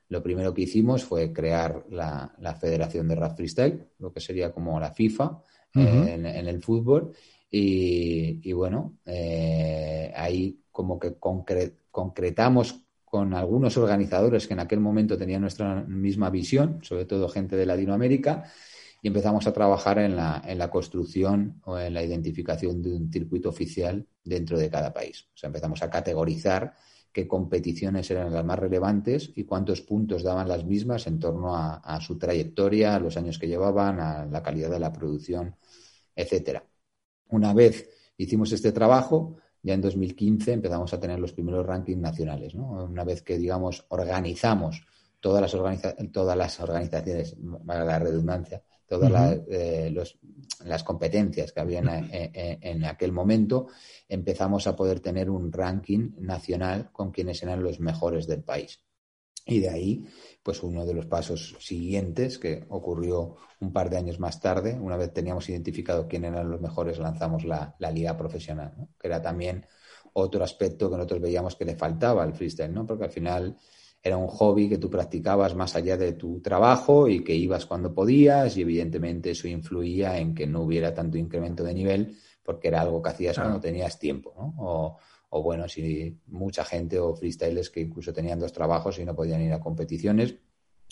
[0.08, 4.78] Lo primero que hicimos fue crear la, Federación de Rap Freestyle, lo que sería como
[4.78, 5.42] la FIFA
[5.74, 7.12] eh, en, el fútbol.
[7.50, 15.42] Y, bueno, eh, ahí como que concretamos con algunos organizadores que en aquel momento tenían
[15.42, 18.50] nuestra misma visión, sobre todo gente de Latinoamérica,
[19.04, 23.12] y empezamos a trabajar en la, en la construcción o en la identificación de un
[23.12, 25.28] circuito oficial dentro de cada país.
[25.34, 26.72] O sea, empezamos a categorizar
[27.12, 32.00] qué competiciones eran las más relevantes y cuántos puntos daban las mismas en torno a,
[32.00, 35.54] su trayectoria, a los años que llevaban, a la calidad de la producción,
[36.16, 36.64] etcétera.
[37.28, 42.54] Una vez hicimos este trabajo, ya en 2015 empezamos a tener los primeros rankings nacionales.
[42.54, 44.82] Una vez que, digamos, organizamos
[45.20, 47.36] todas las, todas las organizaciones,
[47.66, 49.94] para la redundancia, todas eh,
[50.64, 53.68] las competencias que había en, aquel momento,
[54.08, 58.80] empezamos a poder tener un ranking nacional con quienes eran los mejores del país.
[59.46, 60.06] Y de ahí,
[60.42, 64.96] pues uno de los pasos siguientes, que ocurrió un par de años más tarde, una
[64.96, 69.66] vez teníamos identificado quiénes eran los mejores, lanzamos la, liga profesional, que era también
[70.14, 72.86] otro aspecto que nosotros veíamos que le faltaba al freestyle, ¿no?
[72.86, 73.56] porque al final
[74.06, 77.94] era un hobby que tú practicabas más allá de tu trabajo y que ibas cuando
[77.94, 82.82] podías y evidentemente eso influía en que no hubiera tanto incremento de nivel porque era
[82.82, 84.54] algo que hacías cuando tenías tiempo, ¿no?
[84.58, 84.98] O,
[85.30, 89.40] o, bueno, si mucha gente o freestylers que incluso tenían dos trabajos y no podían
[89.40, 90.34] ir a competiciones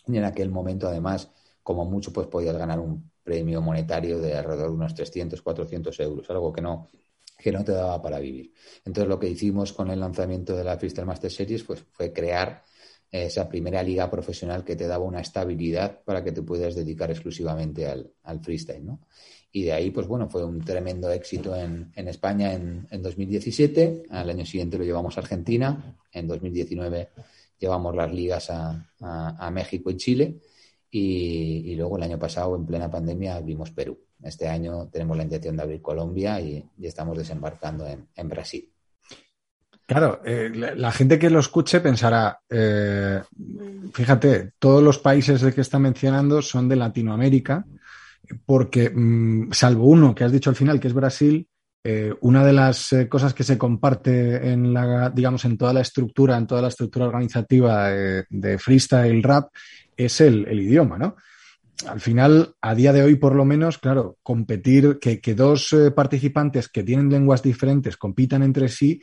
[0.06, 1.30] y en aquel momento además
[1.62, 6.30] como mucho pues podías ganar un premio monetario de alrededor de unos 300, 400 euros,
[6.30, 6.88] algo que no,
[7.36, 8.54] que no te daba para vivir.
[8.86, 12.64] Entonces lo que hicimos con el lanzamiento de la Freestyle Master Series pues, fue crear
[13.12, 17.86] esa primera liga profesional que te daba una estabilidad para que te puedas dedicar exclusivamente
[17.86, 19.00] al, freestyle, ¿no?
[19.54, 24.04] Y de ahí, pues bueno, fue un tremendo éxito en, España en, 2017.
[24.08, 25.94] Al año siguiente lo llevamos a Argentina.
[26.10, 27.10] En 2019
[27.58, 30.40] llevamos las ligas a, México y Chile.
[30.90, 33.98] Y, luego el año pasado, en plena pandemia, vimos Perú.
[34.22, 38.71] este año tenemos la intención de abrir Colombia y, estamos desembarcando en, Brasil.
[39.92, 43.20] Claro, eh, la, gente que lo escuche pensará, eh,
[43.92, 47.66] fíjate, todos los países de que está mencionando son de Latinoamérica,
[48.46, 51.46] porque mm, salvo uno que has dicho al final, que es Brasil,
[51.84, 56.38] eh, una de las cosas que se comparte en la, digamos, en toda la estructura,
[56.38, 59.50] en toda la estructura organizativa de, freestyle rap,
[59.94, 61.16] es el, idioma, ¿no?
[61.86, 66.70] al final, a día de hoy, por lo menos, claro, competir, que, dos eh, participantes
[66.70, 69.02] que tienen lenguas diferentes compitan entre sí,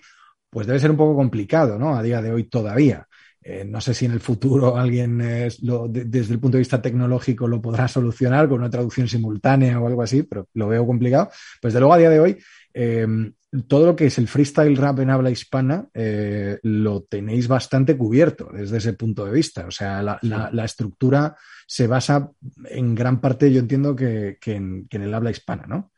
[0.49, 1.95] pues debe ser un poco complicado, ¿no?
[1.95, 3.07] A día de hoy todavía.
[3.41, 7.61] Eh, no sé si en el futuro alguien desde el punto de vista tecnológico lo
[7.61, 11.29] podrá solucionar con una traducción simultánea o algo así, pero lo veo complicado.
[11.61, 12.37] Pues de luego a día de hoy,
[12.73, 13.33] em,
[13.67, 18.49] todo lo que es el freestyle rap en habla hispana eh, lo tenéis bastante cubierto
[18.53, 19.65] desde ese punto de vista.
[19.67, 21.35] O sea, la estructura
[21.69, 22.31] se basa
[22.65, 25.91] en gran parte, yo entiendo, que, en, el habla hispana, ¿no?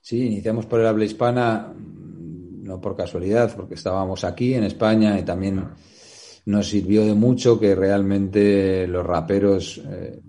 [0.00, 1.74] Sí, iniciamos por el habla hispana,
[2.66, 5.64] no por casualidad, porque estábamos aquí en España y también
[6.44, 10.20] nos sirvió de mucho que realmente los raperos eh,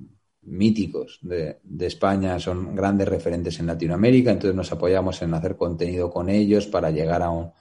[0.43, 6.29] míticos de, España son grandes referentes en Latinoamérica, entonces nos apoyamos en hacer contenido con
[6.29, 7.51] ellos para llegar a un,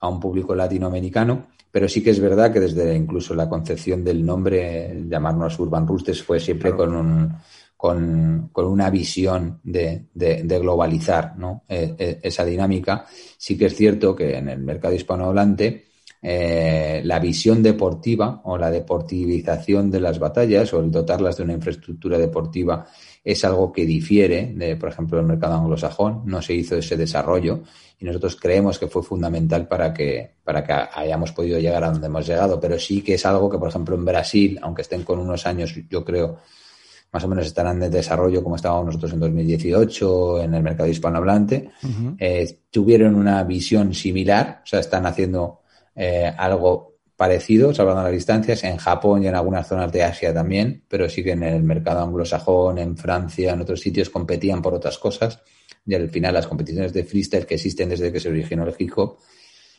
[0.00, 1.46] a un público latinoamericano.
[1.70, 6.22] Pero sí que es verdad que desde incluso la concepción del nombre, llamarnos Urban Roosters,
[6.22, 7.36] fue siempre con, un,
[7.76, 11.34] con, una visión de, globalizar
[11.68, 13.04] eh, eh, esa dinámica.
[13.36, 15.86] Sí que es cierto que en el mercado hispanohablante
[16.22, 21.52] eh, la visión deportiva o la deportivización de las batallas o el dotarlas de una
[21.52, 22.86] infraestructura deportiva
[23.22, 26.22] es algo que difiere de, por ejemplo, el mercado anglosajón.
[26.24, 27.62] No se hizo ese desarrollo
[28.00, 32.06] y nosotros creemos que fue fundamental para que, para que hayamos podido llegar a donde
[32.06, 32.58] hemos llegado.
[32.58, 35.74] Pero sí que es algo que, por ejemplo, en Brasil, aunque estén con unos años,
[35.90, 36.38] yo creo,
[37.16, 41.70] más o menos estarán en desarrollo como estábamos nosotros en 2018 en el mercado hispanohablante,
[42.18, 45.62] eh, tuvieron una visión similar, o sea, están haciendo
[45.94, 50.84] eh, algo parecido, salvando las distancias, en Japón y en algunas zonas de Asia también,
[50.88, 54.98] pero sí que en el mercado anglosajón, en Francia, en otros sitios competían por otras
[54.98, 55.40] cosas.
[55.86, 58.92] Y al final las competiciones de freestyle que existen desde que se originó el hip
[58.96, 59.16] hop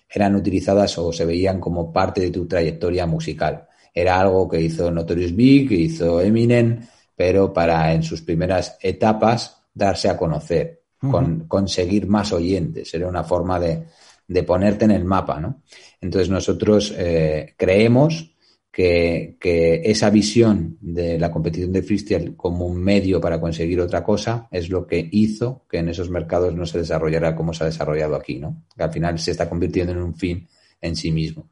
[0.10, 3.68] eran utilizadas o se veían como parte de tu trayectoria musical.
[3.94, 6.82] Era algo que hizo Notorious Big, que hizo Eminem,
[7.18, 12.94] pero para en sus primeras etapas darse a conocer, con, conseguir más oyentes.
[12.94, 13.86] Era una forma de,
[14.28, 15.64] de, ponerte en el mapa, ¿no?
[16.00, 18.36] Entonces nosotros eh, creemos
[18.72, 24.48] que, esa visión de la competición de freestyle como un medio para conseguir otra cosa
[24.52, 28.16] es lo que hizo que en esos mercados no se desarrollara como se ha desarrollado
[28.16, 28.66] aquí, ¿no?
[28.76, 30.48] Que al final se está convirtiendo en un fin
[30.80, 31.50] en sí mismo.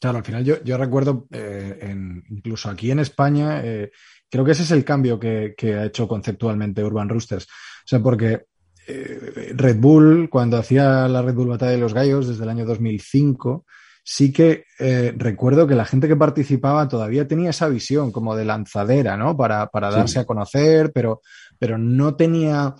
[0.00, 1.94] Claro, al final yo, recuerdo, eh,
[2.28, 3.90] incluso aquí en España, eh,
[4.30, 7.44] creo que ese es el cambio que, ha hecho conceptualmente Urban Roosters.
[7.44, 8.44] O sea, porque
[8.86, 12.64] eh, Red Bull, cuando hacía la Red Bull Batalla de los Gallos desde el año
[12.64, 13.64] 2005,
[14.04, 18.44] sí que eh, recuerdo que la gente que participaba todavía tenía esa visión como de
[18.44, 19.36] lanzadera, ¿no?
[19.36, 21.22] Para, para darse a conocer, pero,
[21.58, 22.74] pero no tenía.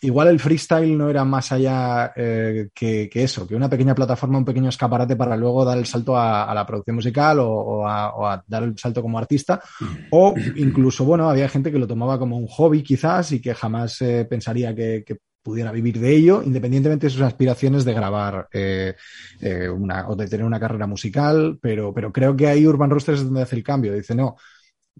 [0.00, 4.44] Igual el freestyle no era más allá eh, que, eso, que una pequeña plataforma, un
[4.44, 8.78] pequeño escaparate para luego dar el salto a, la producción musical o, a, dar el
[8.78, 9.60] salto como artista.
[10.10, 14.00] O incluso, bueno, había gente que lo tomaba como un hobby quizás y que jamás
[14.02, 18.94] eh, pensaría que, que, pudiera vivir de ello, independientemente de sus aspiraciones de grabar eh,
[19.40, 23.20] eh, una, o de tener una carrera musical, pero, pero creo que ahí Urban Roosters
[23.20, 23.94] es donde hace el cambio.
[23.94, 24.36] Dice, no,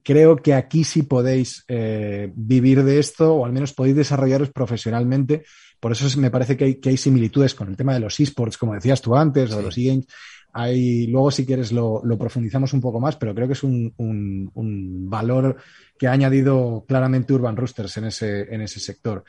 [0.03, 5.45] creo que aquí sí podéis eh, vivir de esto o al menos podéis desarrollaros profesionalmente.
[5.81, 8.59] Por eso me parece que hay, que hay similitudes con el tema de los esports,
[8.59, 10.07] como decías tú antes, o de los e-games.
[10.53, 15.11] Hay, luego, si quieres, lo, profundizamos un poco más, pero creo que es un, un
[15.11, 15.57] valor
[15.99, 19.25] que ha añadido claramente Urban Roosters en ese, en ese sector.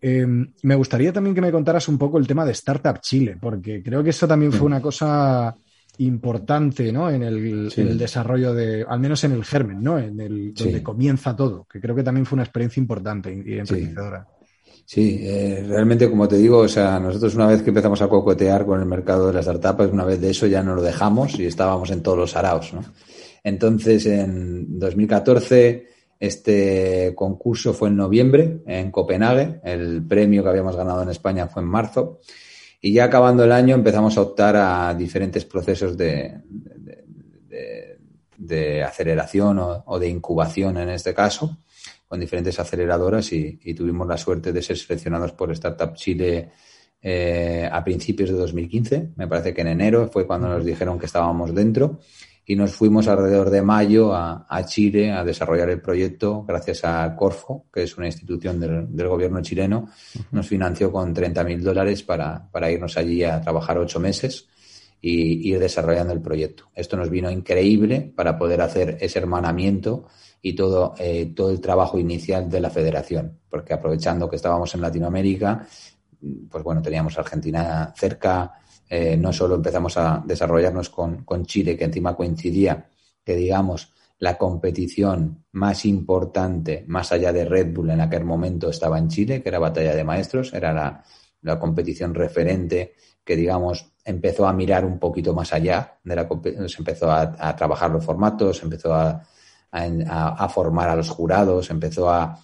[0.00, 3.82] Em, me gustaría también que me contaras un poco el tema de Startup Chile, porque
[3.82, 5.54] creo que eso también fue una cosa
[5.98, 7.10] importante ¿no?
[7.10, 9.98] en, el, desarrollo de, al menos en el germen, ¿no?
[9.98, 14.26] en el, donde comienza todo, que creo que también fue una experiencia importante y enriquecedora.
[14.86, 18.66] Sí, eh, realmente, como te digo, o sea, nosotros una vez que empezamos a cocotear
[18.66, 21.46] con el mercado de las startups, una vez de eso ya no lo dejamos y
[21.46, 22.84] estábamos en todos los araos, ¿no?
[23.42, 31.02] Entonces, en 2014 este concurso fue en noviembre en Copenhague, el premio que habíamos ganado
[31.02, 32.20] en España fue en marzo
[32.84, 36.38] y ya acabando el año empezamos a optar a diferentes procesos de,
[38.36, 41.56] de, aceleración o, de incubación en este caso,
[42.06, 46.50] con diferentes aceleradoras y, tuvimos la suerte de ser seleccionados por Startup Chile
[47.00, 51.06] eh, a principios de 2015, me parece que en enero fue cuando nos dijeron que
[51.06, 52.00] estábamos dentro
[52.46, 57.66] y nos fuimos alrededor de mayo a, Chile a desarrollar el proyecto gracias a Corfo,
[57.72, 59.88] que es una institución del, gobierno chileno.
[60.30, 64.48] Nos financió con 30.000 dólares para, para irnos allí a trabajar ocho meses
[65.00, 66.70] y ir desarrollando el proyecto.
[66.74, 70.06] Esto nos vino increíble para poder hacer ese hermanamiento
[70.40, 74.82] y todo, eh, todo el trabajo inicial de la federación, porque aprovechando que estábamos en
[74.82, 75.66] Latinoamérica,
[76.50, 78.52] pues bueno, teníamos Argentina cerca,
[78.88, 82.86] eh, no solo empezamos a desarrollarnos con, Chile, que encima coincidía
[83.24, 88.98] que, digamos, la competición más importante, más allá de Red Bull en aquel momento, estaba
[88.98, 94.52] en Chile, que era Batalla de Maestros, era la, competición referente que, digamos, empezó a
[94.52, 96.28] mirar un poquito más allá de la
[96.66, 99.22] se empezó a, trabajar los formatos, empezó a,
[99.70, 102.38] a, formar a los jurados, empezó a,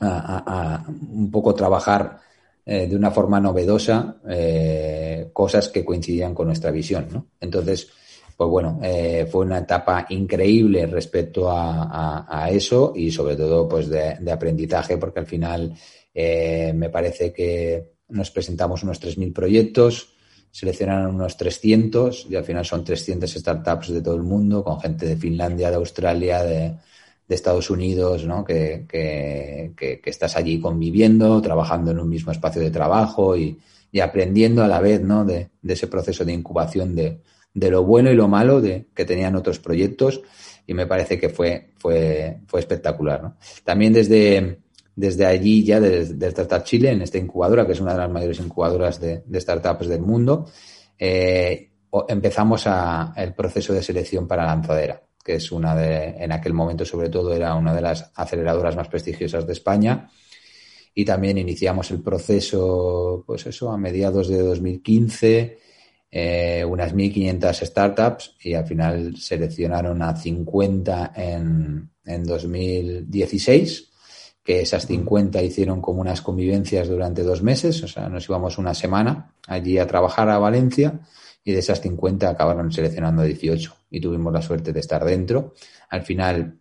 [0.00, 2.20] un poco trabajar
[2.64, 7.08] eh, de una forma novedosa eh, cosas que coincidían con nuestra visión.
[7.10, 7.26] ¿no?
[7.40, 7.88] Entonces,
[8.36, 14.30] pues bueno, eh, fue una etapa increíble respecto a, eso y sobre todo pues de,
[14.30, 15.74] aprendizaje porque al final
[16.14, 20.14] me parece que nos presentamos unos 3.000 proyectos,
[20.50, 25.06] seleccionaron unos 300 y al final son 300 startups de todo el mundo con gente
[25.06, 26.74] de Finlandia, de Australia, de,
[27.30, 28.44] de Estados Unidos, ¿no?
[28.44, 33.56] Que, que, estás allí conviviendo, trabajando en un mismo espacio de trabajo y,
[33.92, 35.24] y aprendiendo a la vez ¿no?
[35.24, 37.20] de, ese proceso de incubación de,
[37.54, 40.20] de lo bueno y lo malo de, que tenían otros proyectos
[40.66, 43.22] y me parece que fue, fue, fue espectacular.
[43.22, 43.36] ¿no?
[43.62, 44.58] También desde,
[44.96, 48.40] desde allí, ya desde, Startup Chile, en esta incubadora, que es una de las mayores
[48.40, 50.46] incubadoras de, de startups del mundo,
[50.98, 51.70] eh,
[52.08, 56.84] empezamos a, el proceso de selección para lanzadera que es una de, en aquel momento
[56.84, 60.10] sobre todo era una de las aceleradoras más prestigiosas de España.
[60.92, 65.58] Y también iniciamos el proceso, pues eso, a mediados de 2015,
[66.10, 73.86] eh, unas 1.500 startups y al final seleccionaron a 50 en, en 2016
[74.42, 78.74] que esas 50 hicieron como unas convivencias durante dos meses, o sea, nos íbamos una
[78.74, 80.98] semana allí a trabajar a Valencia
[81.44, 85.54] y de esas 50 acabaron seleccionando 18 y tuvimos la suerte de estar dentro.
[85.88, 86.58] Al final,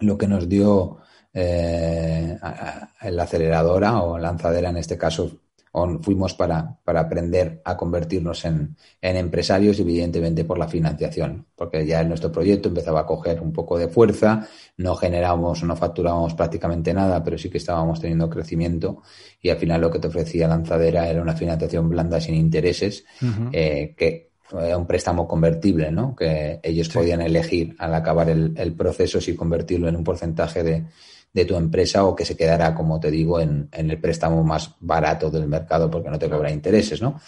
[0.00, 0.98] lo que nos dio
[1.32, 5.40] eh, la aceleradora o lanzadera en este caso
[6.02, 12.02] fuimos para, para, aprender a convertirnos en, en, empresarios, evidentemente por la financiación, porque ya
[12.02, 17.22] nuestro proyecto empezaba a coger un poco de fuerza, no generábamos, no facturábamos prácticamente nada,
[17.22, 19.02] pero sí que estábamos teniendo crecimiento
[19.40, 23.04] y al final lo que te ofrecía Lanzadera era una financiación blanda sin intereses,
[23.52, 26.16] eh, que era un préstamo convertible, ¿no?
[26.16, 30.84] Que ellos podían elegir al acabar el, el proceso si convertirlo en un porcentaje de
[31.32, 34.74] de tu empresa o que se quedará, como te digo, en, en el préstamo más
[34.80, 37.20] barato del mercado porque no te cobra intereses, ¿no?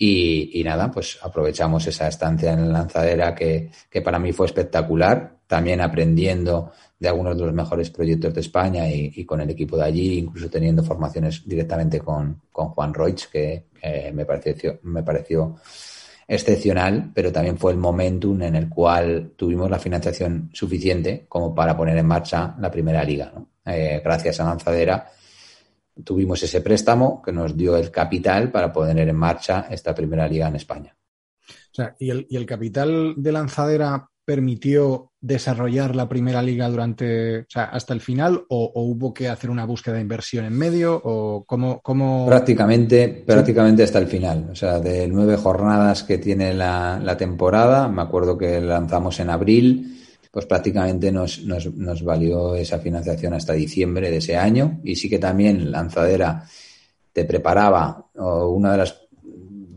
[0.00, 4.46] Y, y, nada, pues aprovechamos esa estancia en la lanzadera que, que, para mí fue
[4.46, 9.50] espectacular, también aprendiendo de algunos de los mejores proyectos de España y, y con el
[9.50, 13.64] equipo de allí, incluso teniendo formaciones directamente con, con Juan Roig, que
[14.12, 15.56] me pareció, me pareció
[16.28, 21.74] excepcional, pero también fue el momentum en el cual tuvimos la financiación suficiente como para
[21.74, 23.32] poner en marcha la primera liga.
[23.64, 25.10] Eh, gracias a Lanzadera
[26.04, 30.48] tuvimos ese préstamo que nos dio el capital para poner en marcha esta primera liga
[30.48, 30.96] en España.
[31.48, 37.38] O sea, ¿y el, y el capital de Lanzadera permitió desarrollar la primera liga durante,
[37.38, 41.00] o sea, hasta el final o, hubo que hacer una búsqueda de inversión en medio
[41.02, 42.26] o cómo, cómo...
[42.26, 44.50] Prácticamente, prácticamente hasta el final.
[44.52, 49.30] O sea, de nueve jornadas que tiene la, la temporada, me acuerdo que lanzamos en
[49.30, 49.98] abril,
[50.30, 54.78] pues prácticamente nos, nos, nos valió esa financiación hasta diciembre de ese año.
[54.84, 56.44] Y sí que también Lanzadera
[57.14, 59.07] te preparaba o una de las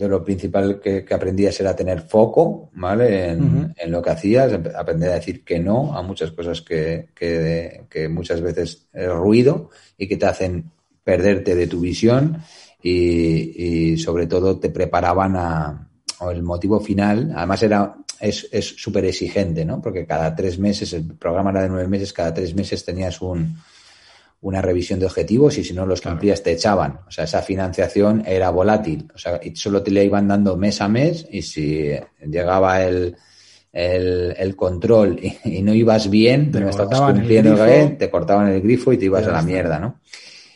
[0.02, 3.30] de lo principal que, aprendías era tener foco, ¿vale?
[3.30, 8.42] En, lo que hacías, aprender a decir que no a muchas cosas que, que, muchas
[8.42, 10.72] veces es ruido y que te hacen
[11.04, 12.42] perderte de tu visión
[12.82, 15.88] y, sobre todo te preparaban a
[16.32, 19.82] el motivo final, además era es súper exigente, ¿no?
[19.82, 23.58] Porque cada tres meses, el programa era de nueve meses, cada tres meses tenías un,
[24.42, 27.02] una revisión de objetivos y si no los cumplías te echaban.
[27.08, 29.08] O sea, esa financiación era volátil.
[29.14, 31.92] O sea, solo te le iban dando mes a mes y si
[32.28, 33.16] llegaba el,
[33.72, 37.56] el, control y, no ibas bien, no estabas cumpliendo
[37.98, 40.00] te cortaban el grifo y te ibas a la mierda, ¿no?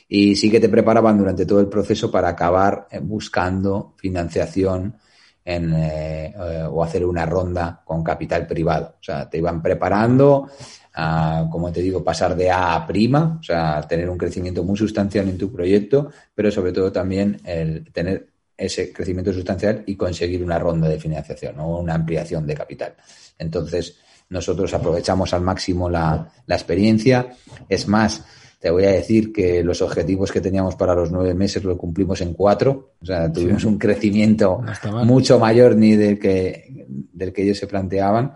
[0.08, 4.96] Y sí que te preparaban durante todo el proceso para acabar eh, buscando financiación
[5.44, 8.96] en, eh, eh, o hacer una ronda con capital privado.
[9.00, 10.48] O sea, te iban preparando
[10.96, 14.78] a, como te digo, pasar de A a prima, o sea, tener un crecimiento muy
[14.78, 20.42] sustancial en tu proyecto, pero sobre todo también el tener ese crecimiento sustancial y conseguir
[20.42, 22.96] una ronda de financiación o una ampliación de capital.
[23.38, 23.98] Entonces,
[24.30, 27.28] nosotros aprovechamos al máximo la, la experiencia.
[27.68, 28.24] Es más,
[28.60, 32.22] te voy a decir que los objetivos que teníamos para los nueve meses los cumplimos
[32.22, 32.94] en cuatro.
[33.02, 34.64] O sea, tuvimos un crecimiento
[35.04, 38.34] mucho mayor ni del que, del que ellos se planteaban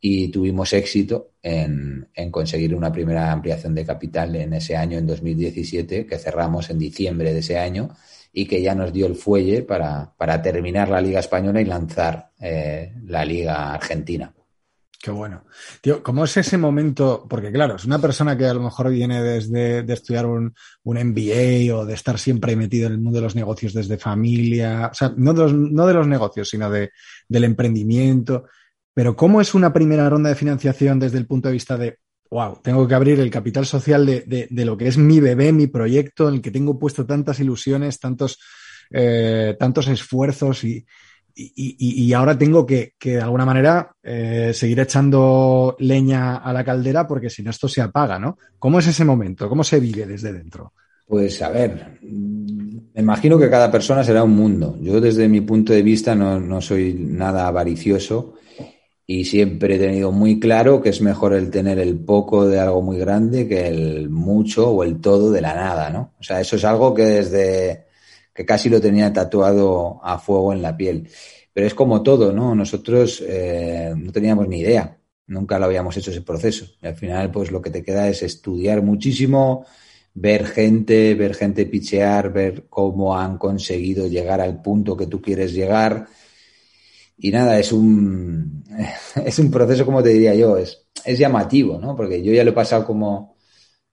[0.00, 5.06] y tuvimos éxito en, en, conseguir una primera ampliación de capital en ese año, en
[5.06, 7.90] 2017, que cerramos en diciembre de ese año
[8.32, 12.30] y que ya nos dio el fuelle para, para terminar la Liga Española y lanzar
[12.40, 14.32] eh, la Liga Argentina.
[15.00, 15.44] Qué bueno.
[15.80, 17.24] Tío, ¿cómo es ese momento?
[17.28, 20.96] Porque claro, es una persona que a lo mejor viene desde de estudiar un, un,
[20.96, 24.94] MBA o de estar siempre metido en el mundo de los negocios desde familia, o
[24.94, 26.90] sea, no de los, no de los negocios, sino de,
[27.28, 28.46] del emprendimiento.
[28.98, 31.98] Pero ¿cómo es una primera ronda de financiación desde el punto de vista de,
[32.32, 35.68] wow, tengo que abrir el capital social de, de, lo que es mi bebé, mi
[35.68, 38.40] proyecto, en el que tengo puesto tantas ilusiones, tantos,
[38.90, 40.84] eh, tantos esfuerzos y,
[41.32, 46.64] y, y, ahora tengo que, que de alguna manera eh, seguir echando leña a la
[46.64, 48.36] caldera porque si no esto se apaga, ¿no?
[48.58, 49.48] ¿Cómo es ese momento?
[49.48, 50.72] ¿Cómo se vive desde dentro?
[51.06, 54.76] Pues a ver, me imagino que cada persona será un mundo.
[54.82, 58.34] Yo desde mi punto de vista no, no soy nada avaricioso
[59.10, 62.82] y siempre he tenido muy claro que es mejor el tener el poco de algo
[62.82, 66.12] muy grande que el mucho o el todo de la nada, ¿no?
[66.20, 67.86] O sea, eso es algo que desde
[68.34, 71.08] que casi lo tenía tatuado a fuego en la piel.
[71.54, 72.54] Pero es como todo, ¿no?
[72.54, 76.66] Nosotros eh, no teníamos ni idea, nunca lo habíamos hecho ese proceso.
[76.82, 79.64] Y al final, pues lo que te queda es estudiar muchísimo,
[80.12, 85.54] ver gente, ver gente pichear, ver cómo han conseguido llegar al punto que tú quieres
[85.54, 86.08] llegar.
[87.18, 88.64] Y nada, es un,
[89.24, 91.96] es un proceso, como te diría yo, es, es llamativo, ¿no?
[91.96, 93.36] Porque yo ya lo he pasado como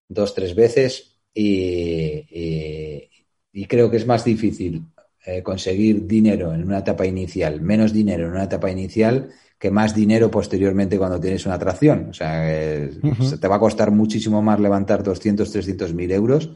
[0.07, 3.09] dos, tres veces y, y,
[3.51, 4.85] y creo que es más difícil
[5.25, 9.95] eh, conseguir dinero en una etapa inicial, menos dinero en una etapa inicial, que más
[9.95, 12.09] dinero posteriormente cuando tienes una atracción.
[12.09, 13.39] O sea, eh, uh -huh.
[13.39, 16.51] te va a costar muchísimo más levantar 200, 300 mil euros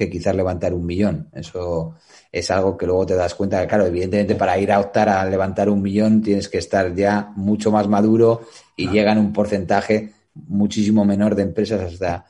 [0.00, 1.28] que quizás levantar un millón.
[1.34, 1.94] Eso
[2.32, 5.22] es algo que luego te das cuenta que, claro, evidentemente para ir a optar a
[5.26, 11.04] levantar un millón tienes que estar ya mucho más maduro y llegan un porcentaje muchísimo
[11.04, 12.24] menor de empresas hasta,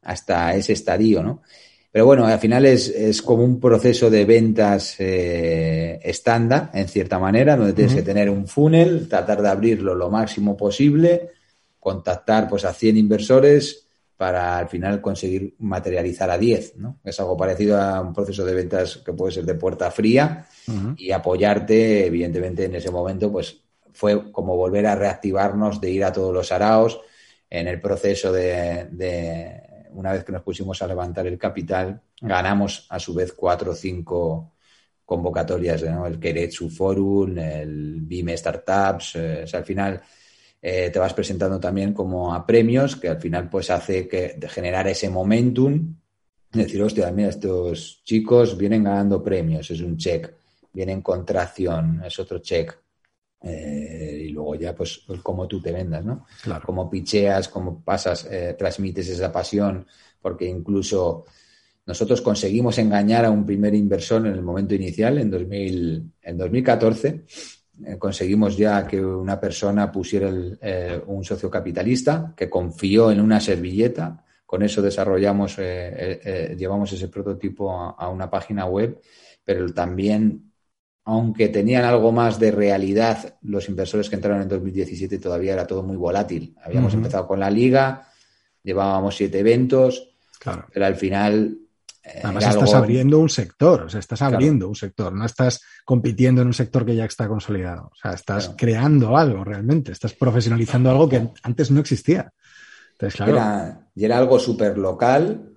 [0.00, 1.42] hasta ese estadio, ¿no?
[1.90, 7.18] Pero bueno, al final es, es como un proceso de ventas eh, estándar, en cierta
[7.18, 7.98] manera, donde tienes uh -huh.
[7.98, 11.28] que tener un funnel, tratar de abrirlo lo máximo posible,
[11.78, 13.81] contactar pues a 100 inversores
[14.22, 17.00] para al final conseguir materializar a 10, ¿no?
[17.02, 20.70] Es algo parecido a un proceso de ventas que puede ser de puerta fría uh
[20.70, 20.94] -huh.
[20.96, 26.12] y apoyarte, evidentemente, en ese momento, pues fue como volver a reactivarnos de ir a
[26.12, 27.00] todos los araos
[27.50, 32.86] en el proceso de, de una vez que nos pusimos a levantar el capital, ganamos
[32.90, 34.52] a su vez cuatro o cinco
[35.04, 36.06] convocatorias, ¿no?
[36.06, 40.00] el Keretsu Forum, el BIME Startups, eh, o sea, al final
[40.62, 44.86] eh, te vas presentando también como a premios que al final pues hace que generar
[44.86, 45.96] ese momentum,
[46.52, 50.32] decir, hostia, mira, estos chicos vienen ganando premios, es un check,
[50.72, 52.78] vienen con tracción, es otro check.
[53.44, 56.26] Eh, y luego ya, pues, pues, cómo tú te vendas, ¿no?
[56.42, 56.62] Claro.
[56.64, 59.84] Cómo picheas, cómo pasas, eh, transmites esa pasión,
[60.20, 61.24] porque incluso
[61.84, 67.24] nosotros conseguimos engañar a un primer inversor en el momento inicial, en, 2000, en 2014.
[67.86, 73.20] Eh, conseguimos ya que una persona pusiera el, eh, un socio capitalista que confió en
[73.20, 74.24] una servilleta.
[74.46, 79.00] Con eso desarrollamos, eh, llevamos ese prototipo a, a una página web,
[79.44, 80.52] pero también
[81.04, 85.82] aunque tenían algo más de realidad los inversores que entraron en 2017, todavía era todo
[85.82, 86.54] muy volátil.
[86.62, 86.98] Habíamos uh -huh.
[86.98, 88.06] empezado con la liga,
[88.62, 90.66] llevábamos siete eventos, claro.
[90.72, 91.61] pero al final...
[92.04, 92.84] Eh, Además estás algo...
[92.84, 94.68] abriendo un sector, o sea, estás abriendo claro.
[94.70, 98.44] un sector, no estás compitiendo en un sector que ya está consolidado, o sea, estás
[98.44, 98.56] claro.
[98.58, 102.32] creando algo realmente, estás profesionalizando algo que antes no existía.
[102.92, 103.32] Entonces, claro.
[103.32, 105.52] Era, y era algo súper local,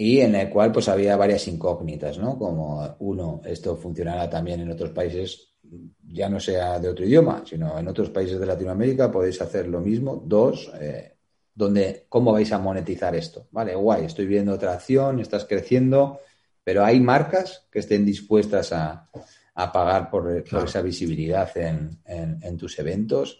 [0.00, 2.38] y en el cual pues había varias incógnitas, ¿no?
[2.38, 5.56] Como uno, esto funcionará también en otros países,
[6.08, 9.80] ya no sea de otro idioma, sino en otros países de Latinoamérica podéis hacer lo
[9.80, 10.22] mismo.
[10.24, 11.18] Dos, eh,
[11.54, 13.48] donde, ¿cómo vais a monetizar esto?
[13.50, 16.20] Vale, guay, estoy viendo otra acción, estás creciendo,
[16.64, 19.08] pero hay marcas que estén dispuestas a,
[19.54, 20.64] a pagar por, claro.
[20.64, 23.38] por, esa visibilidad en, en, en, tus eventos.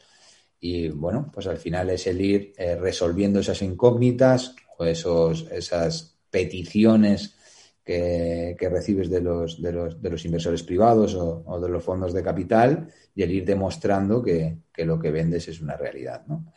[0.61, 6.19] Y bueno, pues al final es el ir eh, resolviendo esas incógnitas o esos, esas
[6.31, 7.37] peticiones
[7.85, 11.83] que, que recibes de los, de, los, de los, inversores privados o, o, de los
[11.83, 16.25] fondos de capital y el ir demostrando que, que lo que vendes es una realidad.
[16.27, 16.53] ¿no?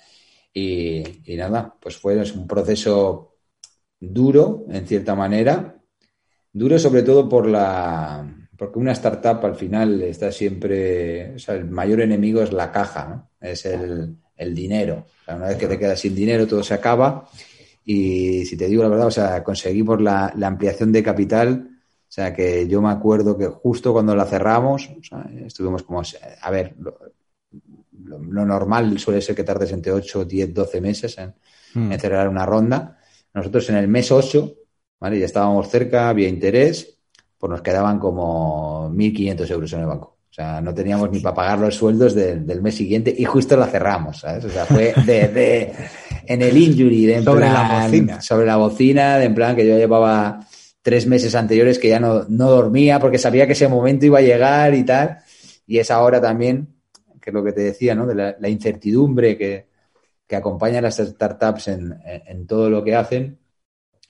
[0.53, 3.37] Y, y, nada, pues fue un proceso
[3.99, 5.81] duro, en cierta manera,
[6.51, 8.23] duro sobre todo por la,
[8.57, 13.07] porque una startup al final está siempre, o sea, el mayor enemigo es la caja,
[13.07, 13.29] ¿no?
[13.41, 14.17] Es el,
[14.53, 15.05] dinero.
[15.27, 17.27] una vez que te quedas sin dinero, todo se acaba.
[17.85, 21.69] Y si te digo la verdad, o sea, conseguimos la, la ampliación de capital.
[21.69, 26.01] O sea, que yo me acuerdo que justo cuando la cerramos, o sea, estuvimos como,
[26.41, 26.75] a ver,
[28.19, 31.33] lo, normal suele ser que tardes entre 8, 10, 12 meses en,
[31.73, 31.91] hmm.
[31.91, 32.97] en cerrar una ronda.
[33.33, 34.53] Nosotros en el mes 8,
[34.99, 35.19] ¿vale?
[35.19, 36.93] Ya estábamos cerca, había interés
[37.43, 40.15] pues nos quedaban como 1.500 euros en el banco.
[40.31, 43.67] O sea, no teníamos ni para pagar los sueldos del mes siguiente y justo la
[43.67, 44.45] cerramos, ¿sabes?
[44.45, 45.73] O sea, fue de,
[46.25, 48.21] en el injury, de sobre la bocina.
[48.21, 50.39] Sobre la bocina, de en plan que yo llevaba
[50.81, 54.21] tres meses anteriores que ya no, no dormía porque sabía que ese momento iba a
[54.21, 55.17] llegar y tal.
[55.67, 56.72] Y es ahora también,
[57.23, 58.05] que es lo que te decía, ¿no?
[58.05, 59.67] De la, incertidumbre que,
[60.27, 63.39] que, acompaña a las startups en, en todo lo que hacen,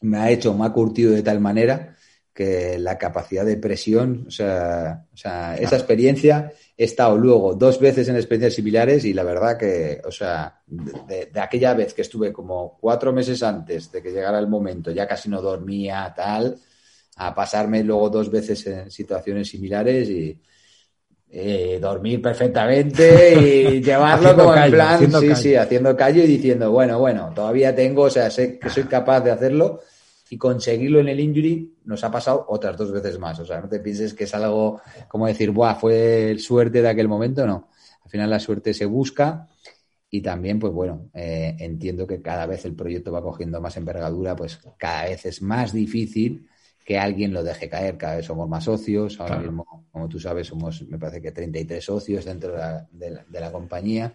[0.02, 1.96] me ha hecho, me ha curtido de tal manera
[2.34, 7.80] que la capacidad de presión, o sea, o sea esa experiencia, he estado luego dos
[7.80, 12.34] veces en experiencias similares y la verdad que, o sea, de, aquella vez que estuve
[12.34, 16.58] como cuatro meses antes de que llegara el momento, ya casi no dormía, tal,
[17.18, 20.42] a pasarme luego dos veces en situaciones similares y
[21.36, 27.00] eh, dormir perfectamente y llevarlo como en plan, sí, sí, haciendo callo y diciendo, bueno,
[27.00, 29.82] bueno, todavía tengo, o sea, sé que soy capaz de hacerlo
[30.30, 33.40] y conseguirlo en el injury nos ha pasado otras dos veces más.
[33.40, 37.08] O sea, no te pienses que es algo como decir, Buah, fue suerte de aquel
[37.08, 37.70] momento, no.
[38.06, 39.50] Al final la suerte se busca
[40.12, 44.36] y también, pues bueno, eh, entiendo que cada vez el proyecto va cogiendo más envergadura,
[44.36, 46.48] pues cada vez es más difícil
[46.84, 47.98] que alguien lo deje caer.
[47.98, 49.20] Cada vez somos más socios.
[49.20, 52.54] Ahora mismo, como tú sabes, somos, me parece que 33 socios dentro
[52.92, 54.14] de la compañía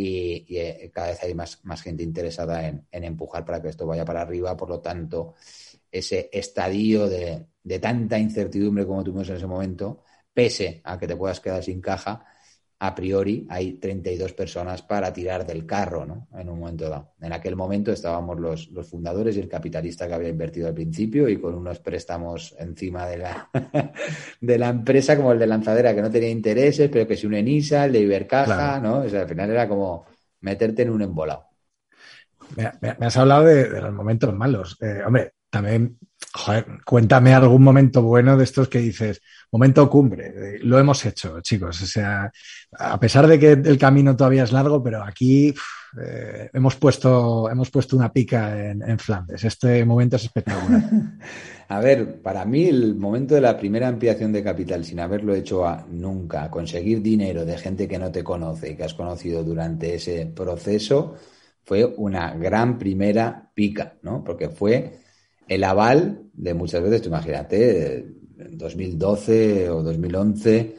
[0.00, 4.04] y, eh, cada vez hay más, más gente interesada en, empujar para que esto vaya
[4.04, 4.56] para arriba.
[4.56, 5.34] Por lo tanto,
[5.90, 11.16] ese estadio de, de tanta incertidumbre como tuvimos en ese momento, pese a que te
[11.16, 12.24] puedas quedar sin caja,
[12.80, 16.28] a priori hay 32 personas para tirar del carro, ¿no?
[16.38, 17.14] En un momento dado.
[17.20, 21.28] En aquel momento estábamos los, los fundadores y el capitalista que había invertido al principio
[21.28, 23.50] y con unos préstamos encima de la,
[24.40, 27.42] de la empresa, como el de Lanzadera, que no tenía intereses, pero que si une
[27.42, 29.00] NISA, el de Ibercaja, ¿no?
[29.00, 30.06] O sea, al final era como
[30.40, 31.46] meterte en un embolado.
[32.56, 34.76] Me, has hablado de, los momentos malos.
[34.80, 35.98] Eh, hombre, también,
[36.32, 41.82] joder, cuéntame algún momento bueno de estos que dices, momento cumbre, lo hemos hecho, chicos.
[41.82, 42.30] O sea,
[42.78, 45.54] a pesar de que el camino todavía es largo, pero aquí
[46.00, 49.44] eh, hemos, puesto, hemos puesto una pica en, Flandes.
[49.44, 50.82] Este momento es espectacular.
[51.68, 55.66] a ver, para mí el momento de la primera ampliación de capital, sin haberlo hecho
[55.66, 59.94] a, nunca, conseguir dinero de gente que no te conoce y que has conocido durante
[59.94, 61.14] ese proceso,
[61.64, 64.22] fue una gran primera pica, ¿no?
[64.24, 65.07] Porque fue
[65.48, 67.98] el aval de muchas veces, tú imagínate,
[68.38, 70.76] en 2012 o 2011,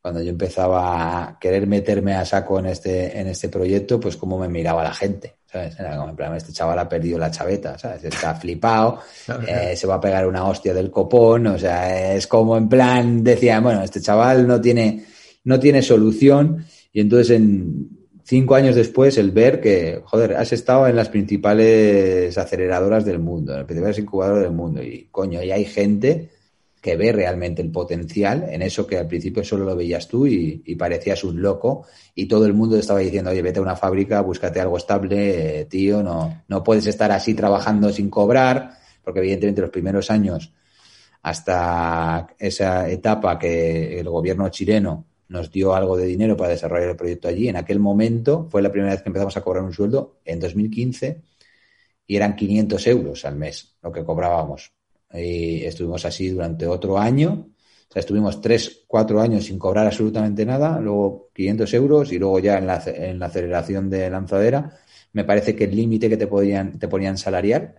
[0.00, 4.38] cuando yo empezaba a querer meterme a saco en este, en este proyecto, pues cómo
[4.38, 5.78] me miraba la gente, ¿sabes?
[5.78, 8.02] Era como en plan, este chaval ha perdido la chaveta, ¿sabes?
[8.04, 9.00] Está flipado,
[9.46, 13.22] eh, se va a pegar una hostia del copón, o sea, es como en plan,
[13.22, 15.04] decía, bueno, este chaval no tiene,
[15.44, 20.86] no tiene solución, y entonces en cinco años después el ver que, joder, has estado
[20.86, 24.82] en las principales aceleradoras del mundo, en las principales incubadoras del mundo.
[24.82, 26.30] Y, coño, y hay gente
[26.80, 30.74] que ve realmente el potencial en eso que al principio solo lo veías tú y,
[30.76, 31.86] parecías un loco.
[32.14, 36.02] Y todo el mundo estaba diciendo, oye, vete a una fábrica, búscate algo estable, tío,
[36.02, 40.52] no, no puedes estar así trabajando sin cobrar, porque evidentemente los primeros años
[41.22, 46.96] hasta esa etapa que el gobierno chileno nos dio algo de dinero para desarrollar el
[46.96, 47.48] proyecto allí.
[47.48, 51.22] En aquel momento fue la primera vez que empezamos a cobrar un sueldo en 2015
[52.06, 54.72] y eran 500 euros al mes lo que cobrábamos.
[55.14, 57.48] Y estuvimos así durante otro año.
[57.88, 62.38] O sea, estuvimos tres, cuatro años sin cobrar absolutamente nada, luego 500 euros y luego
[62.38, 64.78] ya en la, en la aceleración de lanzadera,
[65.12, 67.74] me parece que el límite que te, podían, te ponían salarial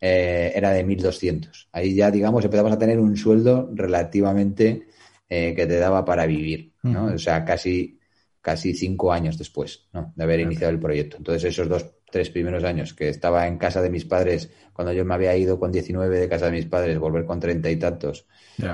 [0.00, 1.68] eh, era de 1.200.
[1.72, 4.88] Ahí ya, digamos, empezamos a tener un sueldo relativamente
[5.28, 7.06] eh, que te daba para vivir, ¿no?
[7.06, 7.98] O sea, casi,
[8.40, 11.16] casi cinco años después de haber iniciado el proyecto.
[11.16, 15.04] Entonces, esos dos, tres primeros años que estaba en casa de mis padres, cuando yo
[15.04, 18.26] me había ido con 19 de casa de mis padres, volver con treinta y tantos,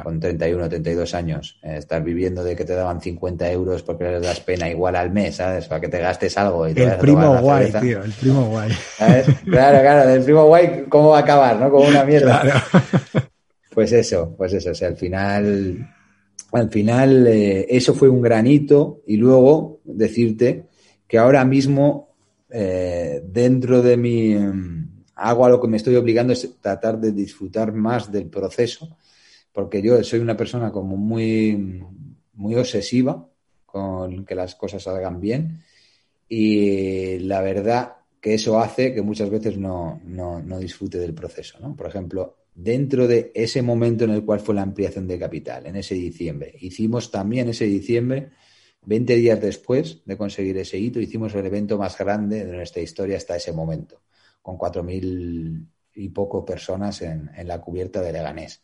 [0.03, 4.23] con 31, 32 años, eh, estar viviendo de que te daban 50 euros porque les
[4.23, 5.67] das pena igual al mes, ¿sabes?
[5.67, 6.69] Para que te gastes algo.
[6.69, 8.71] Y el primo guay, tío, el primo guay.
[9.45, 11.71] Claro, claro, del primo guay, ¿cómo va a acabar, no?
[11.71, 12.43] Como una mierda.
[13.73, 15.89] Pues eso, pues eso, o sea, al final
[16.53, 20.67] al final eh, eso fue un granito y luego decirte
[21.07, 22.15] que ahora mismo
[22.51, 27.73] eh, dentro de mi mm, hago lo que me estoy obligando es tratar de disfrutar
[27.73, 28.97] más del proceso
[29.53, 31.83] porque yo soy una persona como muy,
[32.35, 33.27] muy obsesiva
[33.67, 35.63] con que las cosas salgan bien
[36.29, 41.59] y la verdad que eso hace que muchas veces no, no, no disfrute del proceso.
[41.61, 41.75] ¿no?
[41.77, 45.77] Por ejemplo, dentro de ese momento en el cual fue la ampliación de capital, en
[45.77, 48.31] ese diciembre, hicimos también ese diciembre,
[48.85, 53.17] 20 días después de conseguir ese hito, hicimos el evento más grande de nuestra historia
[53.17, 54.01] hasta ese momento,
[54.43, 58.63] con 4.000 y poco personas en, la cubierta de Leganés.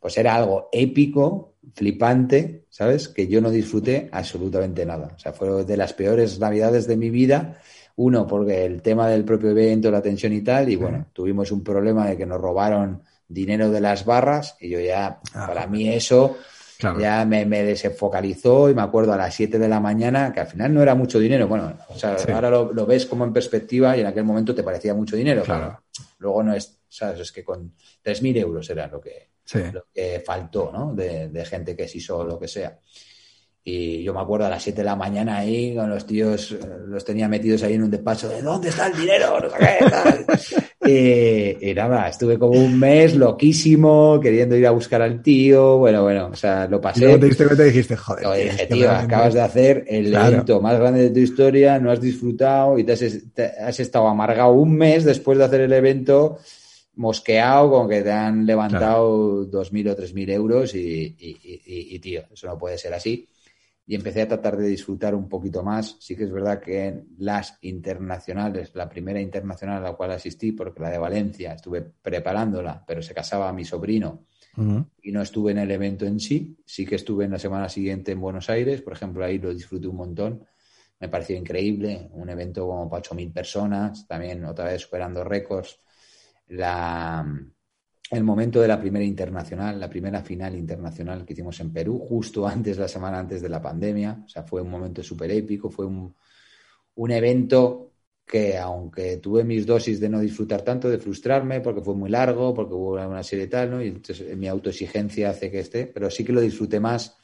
[0.00, 3.08] Pues era algo épico, flipante, ¿sabes?
[3.08, 5.12] Que yo no disfruté absolutamente nada.
[5.14, 7.60] O sea, fue de las peores navidades de mi vida
[7.96, 11.64] uno, porque el tema del propio evento, la tensión y tal, y bueno, tuvimos un
[11.64, 15.46] problema de que nos robaron dinero de las barras y yo ya, ah.
[15.46, 16.38] para mí eso
[16.98, 20.46] ya me, me, desfocalizó y me acuerdo a las 7 de la mañana que al
[20.46, 21.48] final no era mucho dinero.
[21.48, 24.94] Bueno, o sea, ahora lo, ves como en perspectiva y en aquel momento te parecía
[24.94, 25.42] mucho dinero.
[25.42, 25.82] Claro.
[26.18, 27.20] luego no es, ¿sabes?
[27.20, 27.74] Es que con
[28.04, 29.30] 3.000 euros era lo que,
[29.72, 30.94] lo que faltó, ¿no?
[30.94, 32.78] De, de gente que se hizo lo que sea.
[33.70, 36.58] Y yo me acuerdo a las 7 de la mañana ahí con los tíos, eh,
[36.86, 39.36] los tenía metidos ahí en un despacho de ¿dónde está el dinero?
[40.88, 45.78] y, nada, estuve como un mes loquísimo, queriendo ir a buscar al tío.
[45.78, 47.00] Bueno, bueno, o sea, lo pasé.
[47.00, 48.24] Luego te diste cuenta y dijiste, joder.
[48.24, 52.00] Lo dije, tío, acabas de hacer el evento más grande de tu historia, no has
[52.00, 56.38] disfrutado y te has, estado amargado un mes después de hacer el evento
[56.96, 62.46] mosqueado con que te han levantado dos 2.000 o 3.000 euros y, y, tío, eso
[62.48, 63.28] no puede ser así
[63.90, 65.96] y empecé a tratar de disfrutar un poquito más.
[65.98, 70.52] Sí que es verdad que en las internacionales, la primera internacional a la cual asistí,
[70.52, 74.26] porque la de Valencia estuve preparándola, pero se casaba mi sobrino
[75.02, 76.58] y no estuve en el evento en sí.
[76.66, 79.86] Sí que estuve en la semana siguiente en Buenos Aires, por ejemplo, ahí lo disfruté
[79.86, 80.44] un montón.
[81.00, 85.78] Me pareció increíble, un evento como para 8.000 personas, también otra vez superando récords.
[86.48, 87.24] La,
[88.10, 92.46] el momento de la primera internacional, la primera final internacional que hicimos en Perú, justo
[92.46, 94.22] antes, la semana antes de la pandemia.
[94.24, 96.14] O sea, fue un momento súper épico, fue un,
[96.94, 97.92] un, evento
[98.24, 102.54] que, aunque tuve mis dosis de no disfrutar tanto, de frustrarme, porque fue muy largo,
[102.54, 103.82] porque hubo una serie tal, ¿no?
[103.82, 107.17] Y entonces mi autoexigencia hace que esté, pero sí que lo disfruté más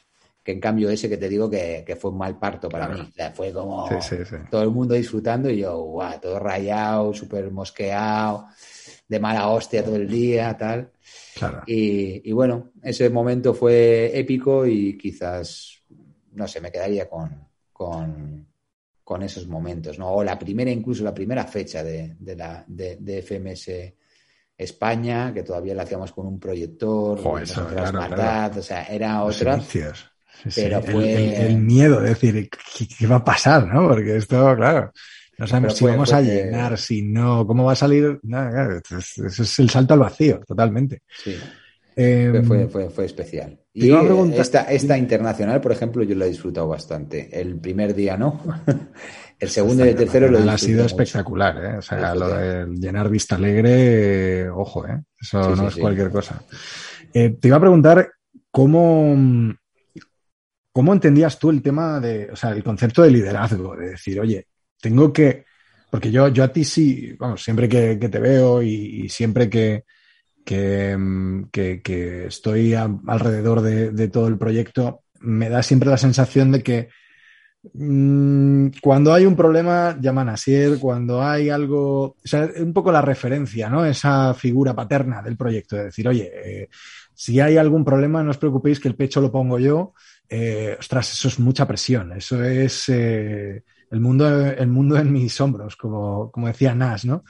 [0.45, 3.01] que en cambio ese que te digo que, que fue un mal parto para mí.
[3.01, 3.89] O sea, fue como
[4.51, 8.47] todo el mundo disfrutando y yo, guau, todo rayado, súper mosqueado
[9.09, 10.91] de mala hostia todo el día, tal.
[11.67, 15.83] Y, bueno, ese momento fue épico y quizás,
[16.33, 20.11] no sé, me quedaría con, con, esos momentos, ¿no?
[20.13, 23.71] O la primera, incluso la primera fecha de, la, de, FMS
[24.57, 27.19] España, que todavía la hacíamos con un proyector,
[28.59, 29.61] o sea, era otra.
[30.55, 32.51] Pero el, miedo de decir,
[32.99, 33.67] ¿qué, va a pasar?
[33.67, 33.89] ¿no?
[33.89, 34.93] Porque esto, claro,
[35.39, 38.19] no sabemos si vamos a llenar, si no, cómo va a salir.
[38.23, 41.03] Nada, eso es el salto al vacío, totalmente.
[41.23, 41.37] Sí.
[41.97, 43.59] Em, fue, fue, fue, especial.
[43.73, 43.91] Y
[44.37, 47.29] esta, esta internacional, por ejemplo, yo la he disfrutado bastante.
[47.41, 48.41] El primer día no.
[49.39, 51.79] el segundo y el tercero lo he Ha sido espectacular, ¿eh?
[51.79, 55.03] O sea, lo de llenar Vista Alegre, ojo, ¿eh?
[55.21, 56.43] Eso no es cualquier cosa.
[57.13, 58.11] Eh, te iba a preguntar
[58.51, 59.17] cómo,
[60.75, 64.49] cómo entendías tú el tema de, o sea, el concepto de liderazgo, de decir, oye,
[64.81, 65.45] tengo que,
[65.89, 69.85] porque yo, yo a ti sí, vamos, siempre que, te veo y, siempre que,
[70.99, 76.65] mm, que, que, estoy alrededor de, todo el proyecto, me da siempre la sensación de
[76.65, 76.89] que
[77.73, 82.91] mm, cuando hay un problema llaman a Sier, cuando hay algo, o sea, un poco
[82.91, 83.87] la referencia, ¿no?
[83.87, 86.69] Esa figura paterna del proyecto, de decir, oye, eh,
[87.15, 89.95] si hay algún problema, no os preocupéis que el pecho lo pongo yo.
[90.29, 92.89] Eh, ostras, eso es mucha presión, eso es...
[92.89, 97.23] Eh, el mundo, el mundo en mis hombros, como, como decía Nash, ¿no?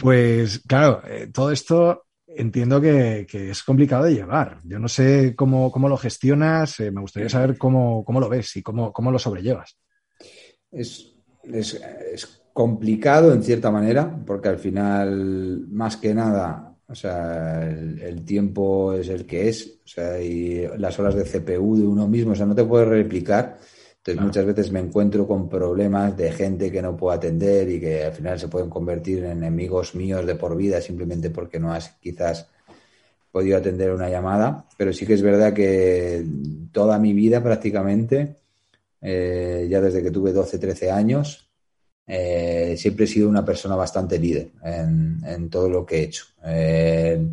[0.00, 4.58] Pues claro, eh, todo esto entiendo que, es complicado de llevar.
[4.64, 8.62] Yo no sé cómo, cómo lo gestionas, me gustaría saber cómo, cómo, lo ves y
[8.62, 9.76] cómo, cómo lo sobrellevas.
[10.70, 18.00] Es, es, complicado en cierta manera, porque al final, más que nada, o sea, el,
[18.00, 22.08] el, tiempo es el que es, o sea, y las horas de CPU de uno
[22.08, 23.58] mismo, o sea, no te puedes replicar.
[23.98, 28.04] Entonces muchas veces me encuentro con problemas de gente que no puedo atender y que
[28.04, 31.90] al final se pueden convertir en enemigos míos de por vida simplemente porque no has
[32.00, 32.48] quizás
[33.30, 34.66] podido atender una llamada.
[34.78, 36.24] Pero sí que es verdad que
[36.72, 38.36] toda mi vida prácticamente,
[39.02, 41.47] eh, ya desde que tuve 12, 13 años,
[42.08, 46.24] eh, siempre he sido una persona bastante líder en, todo lo que he hecho.
[46.44, 47.30] Eh,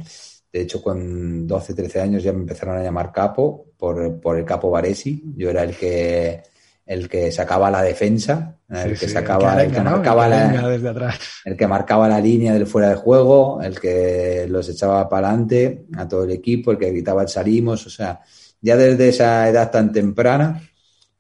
[0.52, 4.46] de hecho, con 12, 13 años ya me empezaron a llamar capo por, por el
[4.46, 5.24] capo Varesi.
[5.36, 6.44] Yo era el que
[6.86, 11.20] el que sacaba la defensa, el que sacaba, el que, marcaba la, desde atrás.
[11.44, 15.86] el que marcaba la línea del fuera de juego, el que los echaba para adelante
[15.98, 18.22] a todo el equipo, el que gritaba el salimos, o sea,
[18.62, 20.62] ya desde esa edad tan temprana,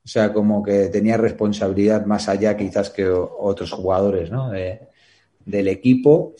[0.05, 4.51] o sea, como que tenía responsabilidad más allá quizás que otros jugadores, ¿no?
[4.51, 6.35] del equipo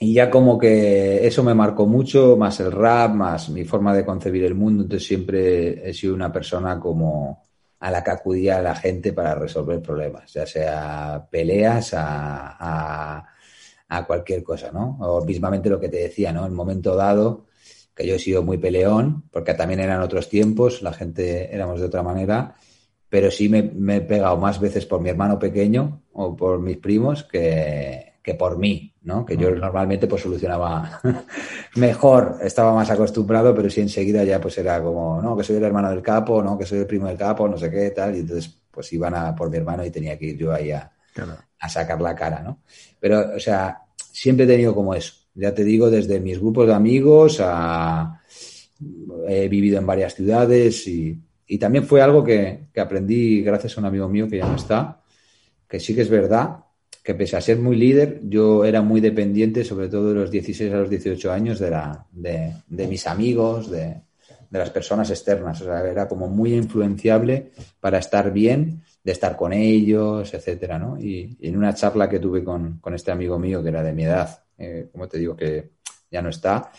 [0.00, 4.04] y ya como que eso me marcó mucho, más el rap, más mi forma de
[4.04, 4.82] concebir el mundo.
[4.82, 7.42] Entonces siempre he sido una persona como
[7.80, 13.24] a la que acudía la gente para resolver problemas, ya sea peleas a,
[13.88, 14.98] a, cualquier cosa, ¿no?
[15.00, 16.46] O mismamente lo que te decía, ¿no?
[16.46, 17.46] En momento dado,
[17.94, 21.86] que yo he sido muy peleón, porque también eran otros tiempos, la gente éramos de
[21.86, 22.56] otra manera,
[23.14, 26.78] pero sí me, me he pegado más veces por mi hermano pequeño o por mis
[26.78, 29.24] primos que, que por mí, ¿no?
[29.24, 31.00] Que yo normalmente pues solucionaba
[31.76, 35.62] mejor, estaba más acostumbrado, pero sí enseguida ya pues era como, no, que soy el
[35.62, 38.18] hermano del capo, no, que soy el primo del capo, no sé qué, tal, y
[38.18, 40.90] entonces pues iban a por mi hermano y tenía que ir yo ahí a,
[41.60, 42.62] a sacar la cara, ¿no?
[42.98, 46.74] Pero, o sea, siempre he tenido como eso, ya te digo, desde mis grupos de
[46.74, 48.20] amigos a...
[49.28, 51.16] He vivido en varias ciudades y,
[51.46, 54.56] y también fue algo que, que aprendí gracias a un amigo mío que ya no
[54.56, 55.00] está,
[55.68, 56.64] que sí que es verdad
[57.04, 60.72] que pese a ser muy líder, yo era muy dependiente, sobre todo de los 16
[60.72, 64.00] a los 18 años, de, la, de, de mis amigos, de,
[64.48, 65.60] de, las personas externas.
[65.60, 70.98] O sea, era como muy influenciable para estar bien, de estar con ellos, etcétera, ¿no?
[70.98, 74.04] Y, en una charla que tuve con, con, este amigo mío, que era de mi
[74.04, 75.72] edad, eh, como te digo, que
[76.10, 76.72] ya no está,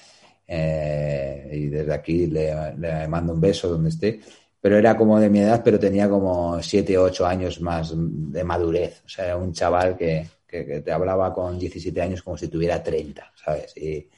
[0.48, 4.20] eh, y desde aquí le, le mando un beso donde esté,
[4.66, 9.04] pero era como de mi edad, pero tenía como siete, ocho años más de madurez.
[9.06, 13.32] O sea, un chaval que, que, te hablaba con 17 años como si tuviera 30,
[13.36, 13.78] ¿sabes?
[13.78, 14.10] Y,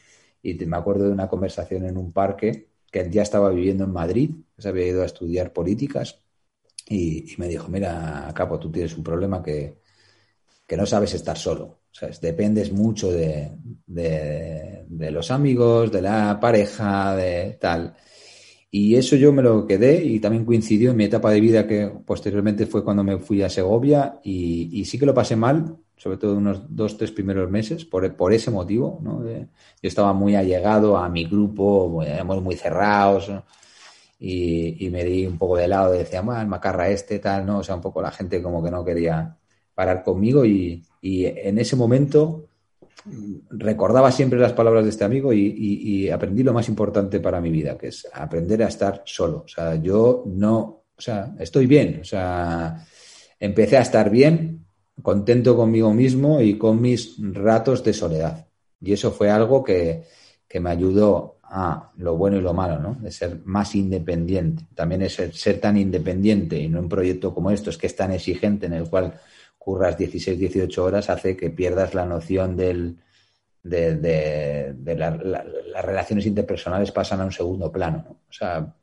[0.41, 4.31] y me acuerdo de una conversación en un parque que ya estaba viviendo en Madrid,
[4.57, 6.21] se había ido a estudiar políticas
[6.87, 9.81] y, me dijo, mira, Capo, tú tienes un problema que,
[10.65, 11.81] que no sabes estar solo.
[11.91, 12.21] ¿sabes?
[12.21, 13.51] Dependes mucho de,
[13.85, 17.97] de los amigos, de la pareja, de tal.
[18.69, 21.87] Y eso yo me lo quedé y también coincidió en mi etapa de vida que
[22.05, 26.37] posteriormente fue cuando me fui a Segovia y, sí que lo pasé mal, sobre todo
[26.37, 28.99] unos dos, tres primeros meses, por, por ese motivo.
[29.01, 29.23] ¿no?
[29.25, 29.47] yo
[29.81, 33.31] estaba muy allegado a mi grupo, éramos muy cerrados
[34.19, 37.59] y, me di un poco de lado, decía, el macarra este, tal, ¿no?
[37.59, 39.37] O sea, un poco la gente como que no quería
[39.75, 42.46] parar conmigo y en ese momento
[43.49, 47.77] recordaba siempre las palabras de este amigo y, aprendí lo más importante para mi vida,
[47.77, 49.43] que es aprender a estar solo.
[49.45, 51.99] O sea, yo no, o sea, estoy bien.
[52.01, 52.85] O sea,
[53.39, 54.65] empecé a estar bien,
[55.01, 58.47] contento conmigo mismo y con mis ratos de soledad.
[58.81, 60.03] Y eso fue algo que,
[60.47, 62.95] que me ayudó a lo bueno y lo malo, ¿no?
[62.95, 64.65] De ser más independiente.
[64.75, 67.95] También es ser, ser tan independiente y no un proyecto como esto, es que es
[67.95, 69.13] tan exigente en el cual
[69.67, 72.95] curras 16, 18 horas hace que pierdas la noción del,
[73.61, 78.21] de, de, las relaciones interpersonales pasan a un segundo plano.
[78.29, 78.73] O sea,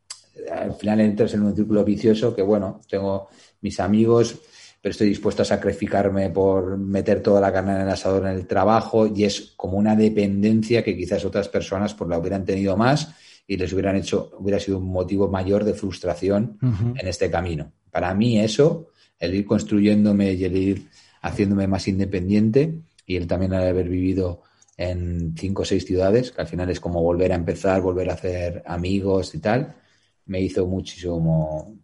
[0.53, 3.29] al final entras en un círculo vicioso que, bueno, tengo
[3.63, 4.39] mis amigos,
[4.83, 8.47] pero estoy dispuesto a sacrificarme por meter toda la carne en el asador en el
[8.47, 13.09] trabajo y es como una dependencia que quizás otras personas pues la hubieran tenido más
[13.47, 17.73] y les hubieran hecho, hubiera sido un motivo mayor de frustración en este camino.
[17.91, 20.89] Para mí eso el ir construyéndome y el ir
[21.23, 22.75] haciéndome más independiente
[23.07, 24.43] y el también haber vivido
[24.77, 28.15] en cinco o seis ciudades, que al final es como volver a empezar, volver a
[28.15, 29.77] hacer amigos y tal,
[30.27, 31.77] me hizo muchísimo,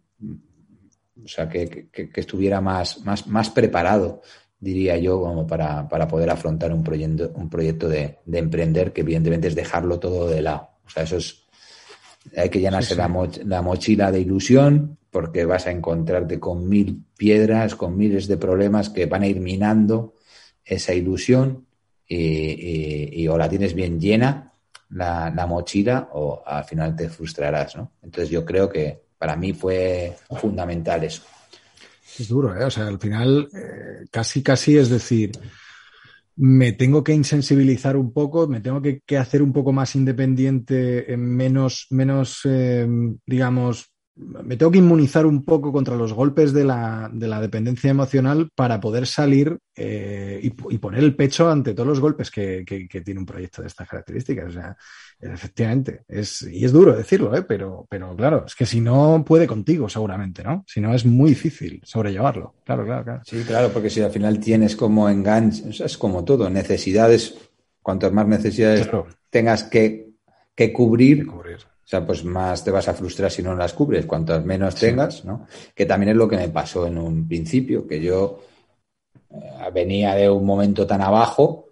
[1.23, 4.21] o sea, que, estuviera más, más, más preparado,
[4.59, 9.01] diría yo, como para, para poder afrontar un proyecto, un proyecto de, de, emprender, que
[9.01, 10.69] evidentemente es dejarlo todo de lado.
[10.85, 11.43] O sea, eso es,
[12.35, 17.97] hay que llenarse la mochila de ilusión, porque vas a encontrarte con mil piedras, con
[17.97, 20.15] miles de problemas que van a ir minando
[20.63, 21.67] esa ilusión
[22.07, 24.53] y, o la tienes bien llena
[24.89, 27.93] la, mochila o al final te frustrarás, ¿no?
[28.01, 31.23] Entonces yo creo que para mí fue fundamental eso.
[32.19, 32.65] Es duro, ¿eh?
[32.65, 35.31] O sea, al final eh, casi, casi es decir,
[36.35, 41.87] me tengo que insensibilizar un poco, me tengo que, hacer un poco más independiente, menos,
[41.89, 42.87] menos eh,
[43.25, 47.89] digamos, me tengo que inmunizar un poco contra los golpes de la, de la dependencia
[47.89, 53.01] emocional para poder salir eh, y, poner el pecho ante todos los golpes que, que,
[53.01, 54.49] tiene un proyecto de estas características.
[54.49, 54.77] O sea,
[55.19, 57.43] efectivamente, es, y es duro decirlo, ¿eh?
[57.43, 60.65] pero, pero claro, es que si no puede contigo, seguramente, ¿no?
[60.67, 62.55] Si no, es muy difícil sobrellevarlo.
[62.65, 63.21] Claro, claro, claro.
[63.25, 67.37] Sí, claro, porque si al final tienes como enganche, es como todo, necesidades,
[67.81, 68.89] cuantas más necesidades
[69.29, 70.09] tengas que,
[70.53, 71.25] que cubrir,
[71.91, 75.45] sea, pues más te vas a frustrar si no las cubres, cuantas menos tengas, ¿no?
[75.75, 78.39] Que también es lo que me pasó en un principio, que yo
[79.29, 81.67] eh, venía de un momento tan abajo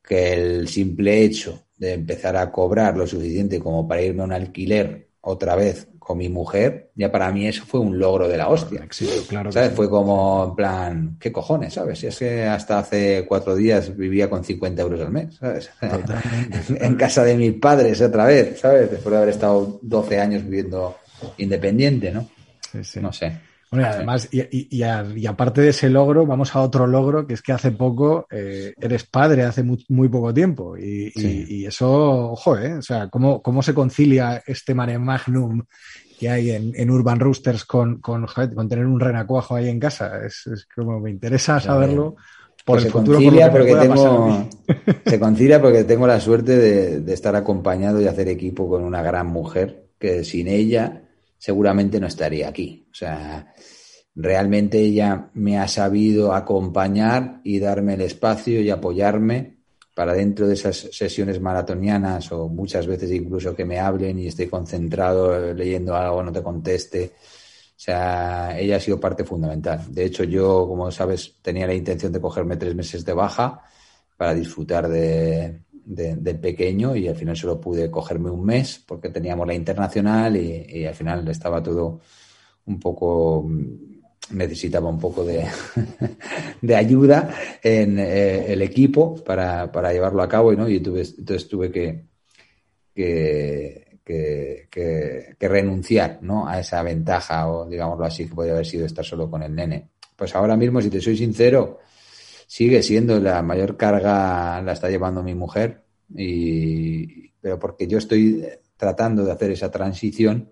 [0.00, 4.32] que el simple hecho de empezar a cobrar lo suficiente como para irme a un
[4.32, 8.48] alquiler otra vez con mi mujer, ya para mí eso fue un logro de la
[8.48, 8.86] hostia.
[9.28, 9.72] claro ¿Sabes?
[9.72, 11.74] Fue como en plan, ¿qué cojones?
[11.74, 11.98] ¿Sabes?
[11.98, 15.68] Si es que hasta hace cuatro días vivía con 50 euros al mes, ¿sabes?
[16.68, 18.88] en casa de mis padres otra vez, ¿sabes?
[18.88, 20.96] Después de haber estado 12 años viviendo
[21.38, 22.28] independiente, ¿no?
[22.70, 23.00] Sí, sí.
[23.00, 23.40] No sé.
[23.70, 27.34] Bueno, y además, y, y, y, aparte de ese logro, vamos a otro logro, que
[27.34, 30.76] es que hace poco eh, eres padre, hace muy, muy poco tiempo.
[30.76, 31.46] Y, sí.
[31.48, 32.74] y, eso, ojo, ¿eh?
[32.74, 35.64] O sea, ¿cómo, cómo se concilia este mare magnum
[36.18, 40.24] que hay en, en Urban Roosters con, con, con, tener un renacuajo ahí en casa?
[40.24, 42.14] Es, es como me interesa saberlo.
[42.64, 44.48] Por pues el se futuro, concilia por porque tengo,
[45.06, 49.02] se concilia porque tengo la suerte de, de estar acompañado y hacer equipo con una
[49.02, 51.05] gran mujer que sin ella
[51.38, 52.86] seguramente no estaría aquí.
[52.90, 53.52] O sea,
[54.14, 59.56] realmente ella me ha sabido acompañar y darme el espacio y apoyarme
[59.94, 64.48] para dentro de esas sesiones maratonianas o muchas veces incluso que me hablen y esté
[64.48, 67.12] concentrado leyendo algo, no te conteste.
[67.16, 69.84] O sea, ella ha sido parte fundamental.
[69.88, 73.62] De hecho, yo, como sabes, tenía la intención de cogerme tres meses de baja
[74.16, 79.08] para disfrutar de, de, del pequeño y al final solo pude cogerme un mes porque
[79.08, 82.00] teníamos la internacional y, al final estaba todo
[82.66, 83.48] un poco
[84.30, 85.46] necesitaba un poco de,
[86.60, 87.32] de ayuda
[87.62, 91.70] en eh, el equipo para, para, llevarlo a cabo y no y tuve, entonces tuve
[91.70, 92.04] que,
[92.92, 94.66] que, que,
[95.38, 96.48] que, renunciar ¿no?
[96.48, 99.90] a esa ventaja o digámoslo así que podría haber sido estar solo con el nene
[100.16, 101.78] pues ahora mismo si te soy sincero
[102.46, 105.82] sigue siendo la mayor carga la está llevando mi mujer
[106.14, 108.44] y pero porque yo estoy
[108.76, 110.50] tratando de hacer esa transición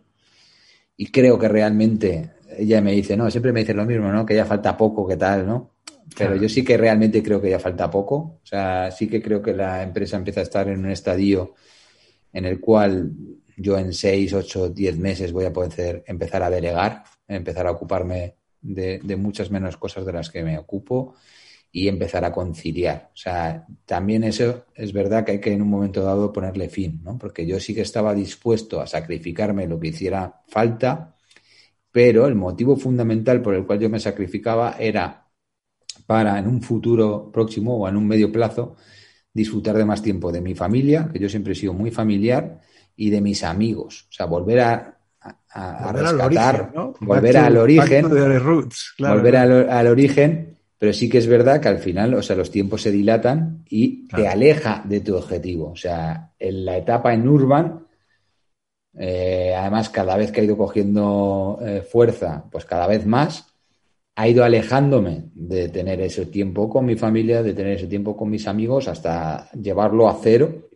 [0.97, 4.24] y creo que realmente ella me dice, no, siempre me dice lo mismo, ¿no?
[4.24, 5.74] Que ya falta poco, que tal, ¿no?
[6.16, 6.42] Pero claro.
[6.42, 8.14] yo sí que realmente creo que ya falta poco.
[8.14, 11.55] O sea, sí que creo que la empresa empieza a estar en un estadio
[12.32, 13.11] en el cual
[13.57, 18.36] yo en seis, ocho, diez meses voy a poder empezar a delegar, empezar a ocuparme
[18.61, 21.14] de, de muchas menos cosas de las que me ocupo
[21.76, 23.10] y empezar a conciliar.
[23.12, 27.00] O sea, también eso es verdad que hay que en un momento dado ponerle fin,
[27.02, 27.18] ¿no?
[27.18, 31.16] Porque yo sí que estaba dispuesto a sacrificarme lo que hiciera falta,
[31.90, 35.26] pero el motivo fundamental por el cual yo me sacrificaba era
[36.06, 38.76] para en un futuro próximo o en un medio plazo
[39.32, 42.60] disfrutar de más tiempo de mi familia, que yo siempre he sido muy familiar,
[42.94, 44.06] y de mis amigos.
[44.10, 46.94] O sea, volver a, a, a rescatar, al origen, ¿no?
[47.00, 50.53] volver al origen, roots, claro, volver al, al origen
[50.85, 54.07] pero sí que es verdad que al final, o sea, los tiempos se dilatan y
[54.07, 54.22] claro.
[54.22, 55.70] te aleja de tu objetivo.
[55.70, 57.87] O sea, en la etapa en Urban,
[58.99, 63.47] eh, además, cada vez que ha ido cogiendo eh, fuerza, pues cada vez más,
[64.14, 68.28] ha ido alejándome de tener ese tiempo con mi familia, de tener ese tiempo con
[68.28, 70.68] mis amigos, hasta llevarlo a cero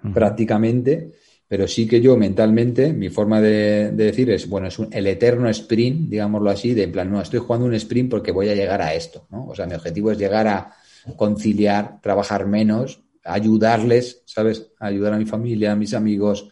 [0.00, 0.14] uh -huh.
[0.14, 1.10] prácticamente
[1.48, 5.06] pero sí que yo mentalmente, mi forma de, de decir es, bueno, es un, el
[5.06, 8.54] eterno sprint, digámoslo así, de en plan, no, estoy jugando un sprint porque voy a
[8.54, 9.46] llegar a esto, ¿no?
[9.46, 10.74] O sea, mi objetivo es llegar a
[11.16, 14.72] conciliar, trabajar menos, ayudarles, ¿sabes?
[14.80, 16.48] Ayudar a mi familia, a mis amigos,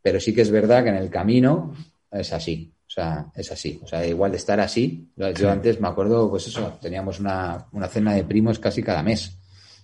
[0.00, 1.74] pero sí que es verdad que en el camino
[2.12, 5.88] es así, o sea, es así, o sea, igual de estar así, yo antes me
[5.88, 9.36] acuerdo, pues eso, teníamos una, una cena de primos casi cada mes,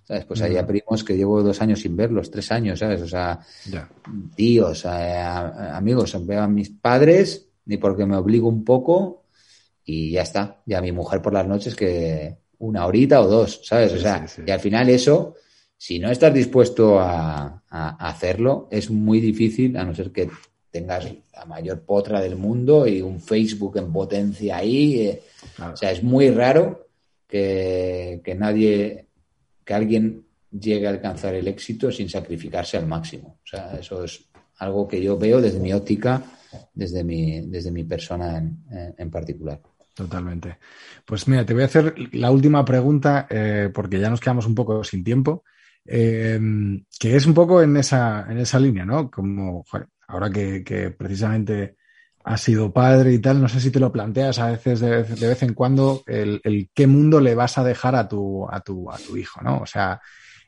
[0.05, 0.25] ¿sabes?
[0.25, 3.03] Pues había primos que llevo dos años sin verlos, tres años, ¿sabes?
[3.03, 3.41] O sea,
[4.35, 9.25] tíos, amigos, veo a mis padres, ni porque me obligo un poco
[9.85, 10.63] y ya está.
[10.67, 13.93] Ya mi mujer por las noches que una horita o dos, ¿sabes?
[13.93, 14.43] O sea, sí, sí.
[14.47, 15.35] y al final eso,
[15.77, 20.31] si no estás dispuesto a, a, hacerlo, es muy difícil, a no ser que
[20.71, 25.01] tengas la mayor potra del mundo y un Facebook en potencia ahí.
[25.01, 25.23] Eh,
[25.57, 25.75] claro.
[25.75, 26.89] O sea, es muy raro
[27.29, 29.07] que, que nadie
[29.65, 33.39] que alguien llegue a alcanzar el éxito sin sacrificarse al máximo.
[33.43, 36.23] O sea, eso es algo que yo veo desde mi óptica,
[36.75, 38.65] desde mi, desde mi persona en,
[38.97, 39.61] en particular.
[39.95, 40.59] Totalmente.
[41.05, 44.55] Pues mira, te voy a hacer la última pregunta, eh, porque ya nos quedamos un
[44.55, 45.45] poco sin tiempo,
[45.85, 46.41] eh,
[46.99, 49.11] que es un poco en esa, en esa línea, ¿no?
[49.11, 51.77] Como joder, ahora que, que precisamente
[52.25, 55.29] has sido padre y tal, no sé si te lo planteas a veces de, de
[55.29, 58.91] vez en cuando el, el, qué mundo le vas a dejar a tu, a tu,
[58.91, 59.59] a tu hijo, ¿no?
[59.59, 60.01] O sea,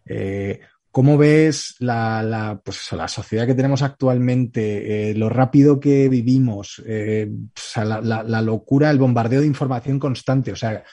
[0.07, 0.61] eh,
[0.91, 6.83] ¿cómo ves la, la, pues la sociedad que tenemos actualmente, eh, lo rápido que vivimos,
[6.87, 10.53] eh, o sea, la, la, la, locura, el bombardeo de información constante?
[10.53, 10.85] O sea,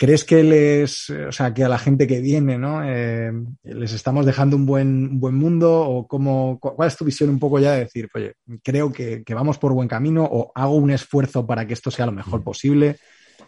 [0.00, 2.82] ¿Crees que les, o sea, que a la gente que viene, ¿no?
[2.82, 3.30] Eh,
[3.64, 7.58] les estamos dejando un buen, buen mundo o cómo, cuál es tu visión un poco
[7.58, 8.32] ya de decir, oye,
[8.62, 12.12] creo que, vamos por buen camino o hago un esfuerzo para que esto sea lo
[12.12, 12.96] mejor posible?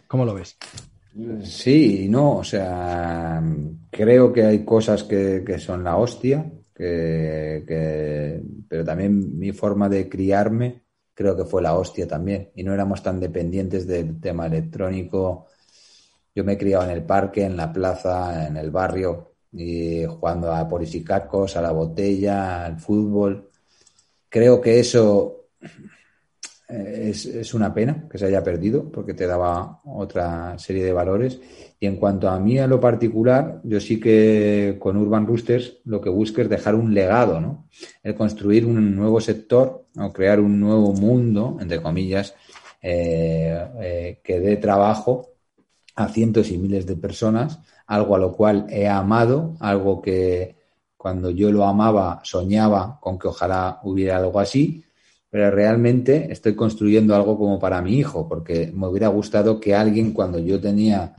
[0.05, 0.55] ¿Cómo lo ves?
[1.41, 3.41] Sí, no, o sea,
[3.89, 10.83] creo que hay cosas que, son la hostia, que, pero también mi forma de criarme
[11.15, 15.47] creo que fue la hostia también y no éramos tan dependientes del tema electrónico
[16.35, 20.51] yo me he criado en el parque, en la plaza, en el barrio, y jugando
[20.51, 23.49] a polisicacos, a la botella, al fútbol.
[24.29, 25.47] Creo que eso
[26.69, 31.39] eh, es, una pena que se haya perdido porque te daba otra serie de valores.
[31.79, 36.01] Y en cuanto a mí, a lo particular, yo sí que con Urban Roosters lo
[36.01, 37.67] que busco es dejar un legado, ¿no?
[38.01, 42.33] El construir un nuevo sector o crear un nuevo mundo, entre comillas,
[42.81, 45.32] eh, eh, que dé trabajo
[45.95, 50.55] a cientos y miles de personas, algo a lo cual he amado, algo que
[50.97, 54.83] cuando yo lo amaba soñaba con que ojalá hubiera algo así,
[55.29, 60.13] pero realmente estoy construyendo algo como para mi hijo, porque me hubiera gustado que alguien
[60.13, 61.15] cuando yo tenía,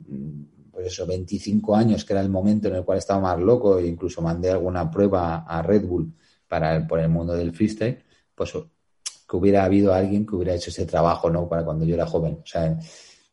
[0.00, 3.78] mm, pues eso, 25 años, que era el momento en el cual estaba más loco,
[3.78, 6.12] e incluso mandé alguna prueba a Red Bull
[6.48, 8.02] para por el mundo del freestyle,
[8.34, 11.48] pues que hubiera habido alguien que hubiera hecho ese trabajo, ¿no?
[11.48, 12.38] Para cuando yo era joven.
[12.42, 12.78] O sea,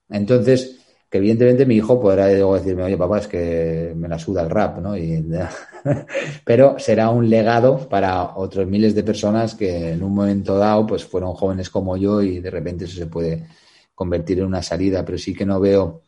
[0.10, 4.44] entonces, que evidentemente mi hijo podrá luego decirme, oye papá, es que me la suda
[4.44, 4.94] el rap, ¿no?
[6.46, 11.06] pero será un legado para otros miles de personas que en un momento dado pues
[11.06, 13.48] fueron jóvenes como yo y de repente eso se puede
[13.94, 16.02] convertir en una salida, pero sí que no veo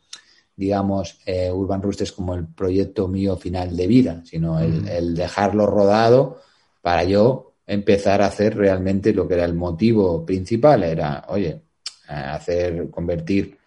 [0.56, 4.88] digamos, eh, Urban Roosters como el proyecto mío final de vida, sino el, mm.
[4.88, 6.40] el, dejarlo rodado
[6.82, 11.62] para yo empezar a hacer realmente lo que era el motivo principal, era, oye,
[12.08, 13.57] hacer, convertir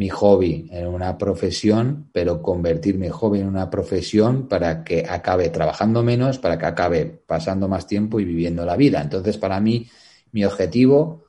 [0.00, 5.50] mi hobby en una profesión, pero convertir mi hobby en una profesión para que acabe
[5.50, 9.02] trabajando menos, para que acabe pasando más tiempo y viviendo la vida.
[9.02, 9.86] Entonces, para mí,
[10.32, 11.24] mi objetivo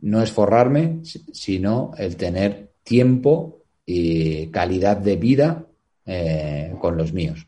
[0.00, 5.64] no es forrarme, sino el tener tiempo y calidad de vida
[6.04, 7.46] eh, con los míos.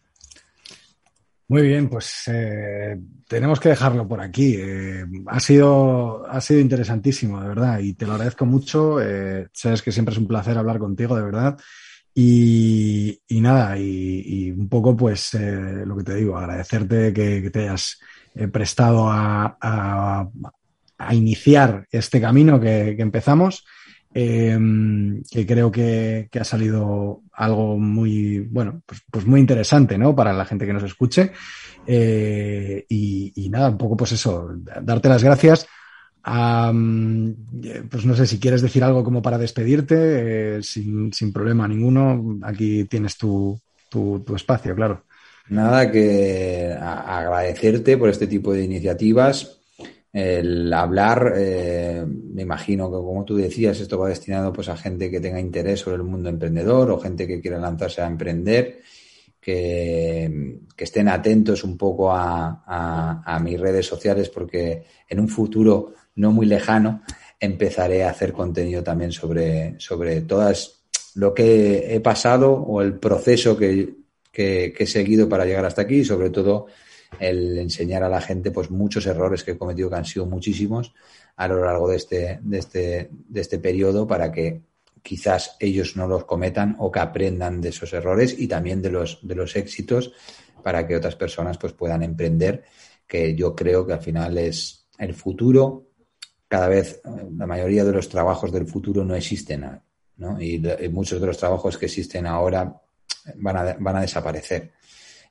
[1.46, 4.56] Muy bien, pues eh, tenemos que dejarlo por aquí.
[4.58, 9.00] Eh, ha, sido, ha sido interesantísimo, de verdad, y te lo agradezco mucho.
[9.00, 11.58] Eh, sabes que siempre es un placer hablar contigo, de verdad.
[12.14, 17.98] Y, nada, y, un poco, pues, lo que te digo, agradecerte que, te hayas
[18.52, 20.28] prestado a,
[21.10, 23.64] iniciar este camino que empezamos
[24.16, 30.14] Em, que creo que, ha salido algo muy, bueno, pues, pues, muy interesante, ¿no?
[30.14, 31.32] Para la gente que nos escuche.
[31.84, 34.50] Eh, y, nada, un poco pues eso,
[34.82, 35.66] darte las gracias.
[36.22, 42.38] pues no sé si quieres decir algo como para despedirte, eh, sin, problema ninguno.
[42.44, 43.60] Aquí tienes tu,
[43.90, 45.04] tu espacio, claro.
[45.48, 49.60] Nada, que agradecerte por este tipo de iniciativas
[50.14, 55.10] el hablar, eh, me imagino que como tú decías, esto va destinado pues a gente
[55.10, 58.80] que tenga interés sobre el mundo emprendedor o gente que quiera lanzarse a emprender,
[59.40, 66.46] que, estén atentos un poco a, mis redes sociales porque en un futuro no muy
[66.46, 67.02] lejano
[67.40, 70.84] empezaré a hacer contenido también sobre, sobre todas
[71.16, 73.96] lo que he pasado o el proceso que,
[74.30, 76.66] que he seguido para llegar hasta aquí y sobre todo
[77.20, 80.94] el enseñar a la gente pues muchos errores que he cometido, que han sido muchísimos
[81.36, 84.62] a lo largo de este, de este, de este periodo para que
[85.02, 89.18] quizás ellos no los cometan o que aprendan de esos errores y también de los,
[89.22, 90.12] de los éxitos
[90.62, 92.64] para que otras personas pues puedan emprender,
[93.06, 95.90] que yo creo que al final es el futuro.
[96.48, 97.02] Cada vez
[97.36, 99.82] la mayoría de los trabajos del futuro no existen,
[100.16, 100.40] ¿no?
[100.40, 102.80] Y, muchos de los trabajos que existen ahora
[103.36, 104.72] van a, van a desaparecer.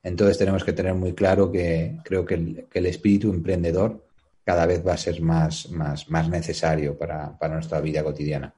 [0.04, 4.06] Entonces tenemos que tener muy claro que creo que el, espíritu emprendedor
[4.44, 8.54] cada vez va a ser más, más, más necesario para, nuestra vida cotidiana.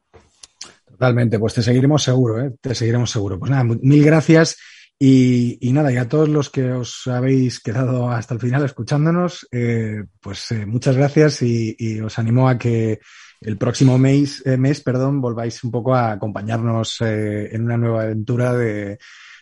[0.90, 2.52] Totalmente, pues te seguiremos seguro, ¿eh?
[2.60, 3.38] te seguiremos seguro.
[3.38, 4.58] Pues nada, mil gracias
[4.98, 10.04] y, nada, y a todos los que os habéis quedado hasta el final escuchándonos, eh,
[10.20, 13.00] pues eh, muchas gracias y, os animo a que
[13.42, 18.98] el próximo mes, mes perdón, volváis un poco a acompañarnos en una nueva aventura de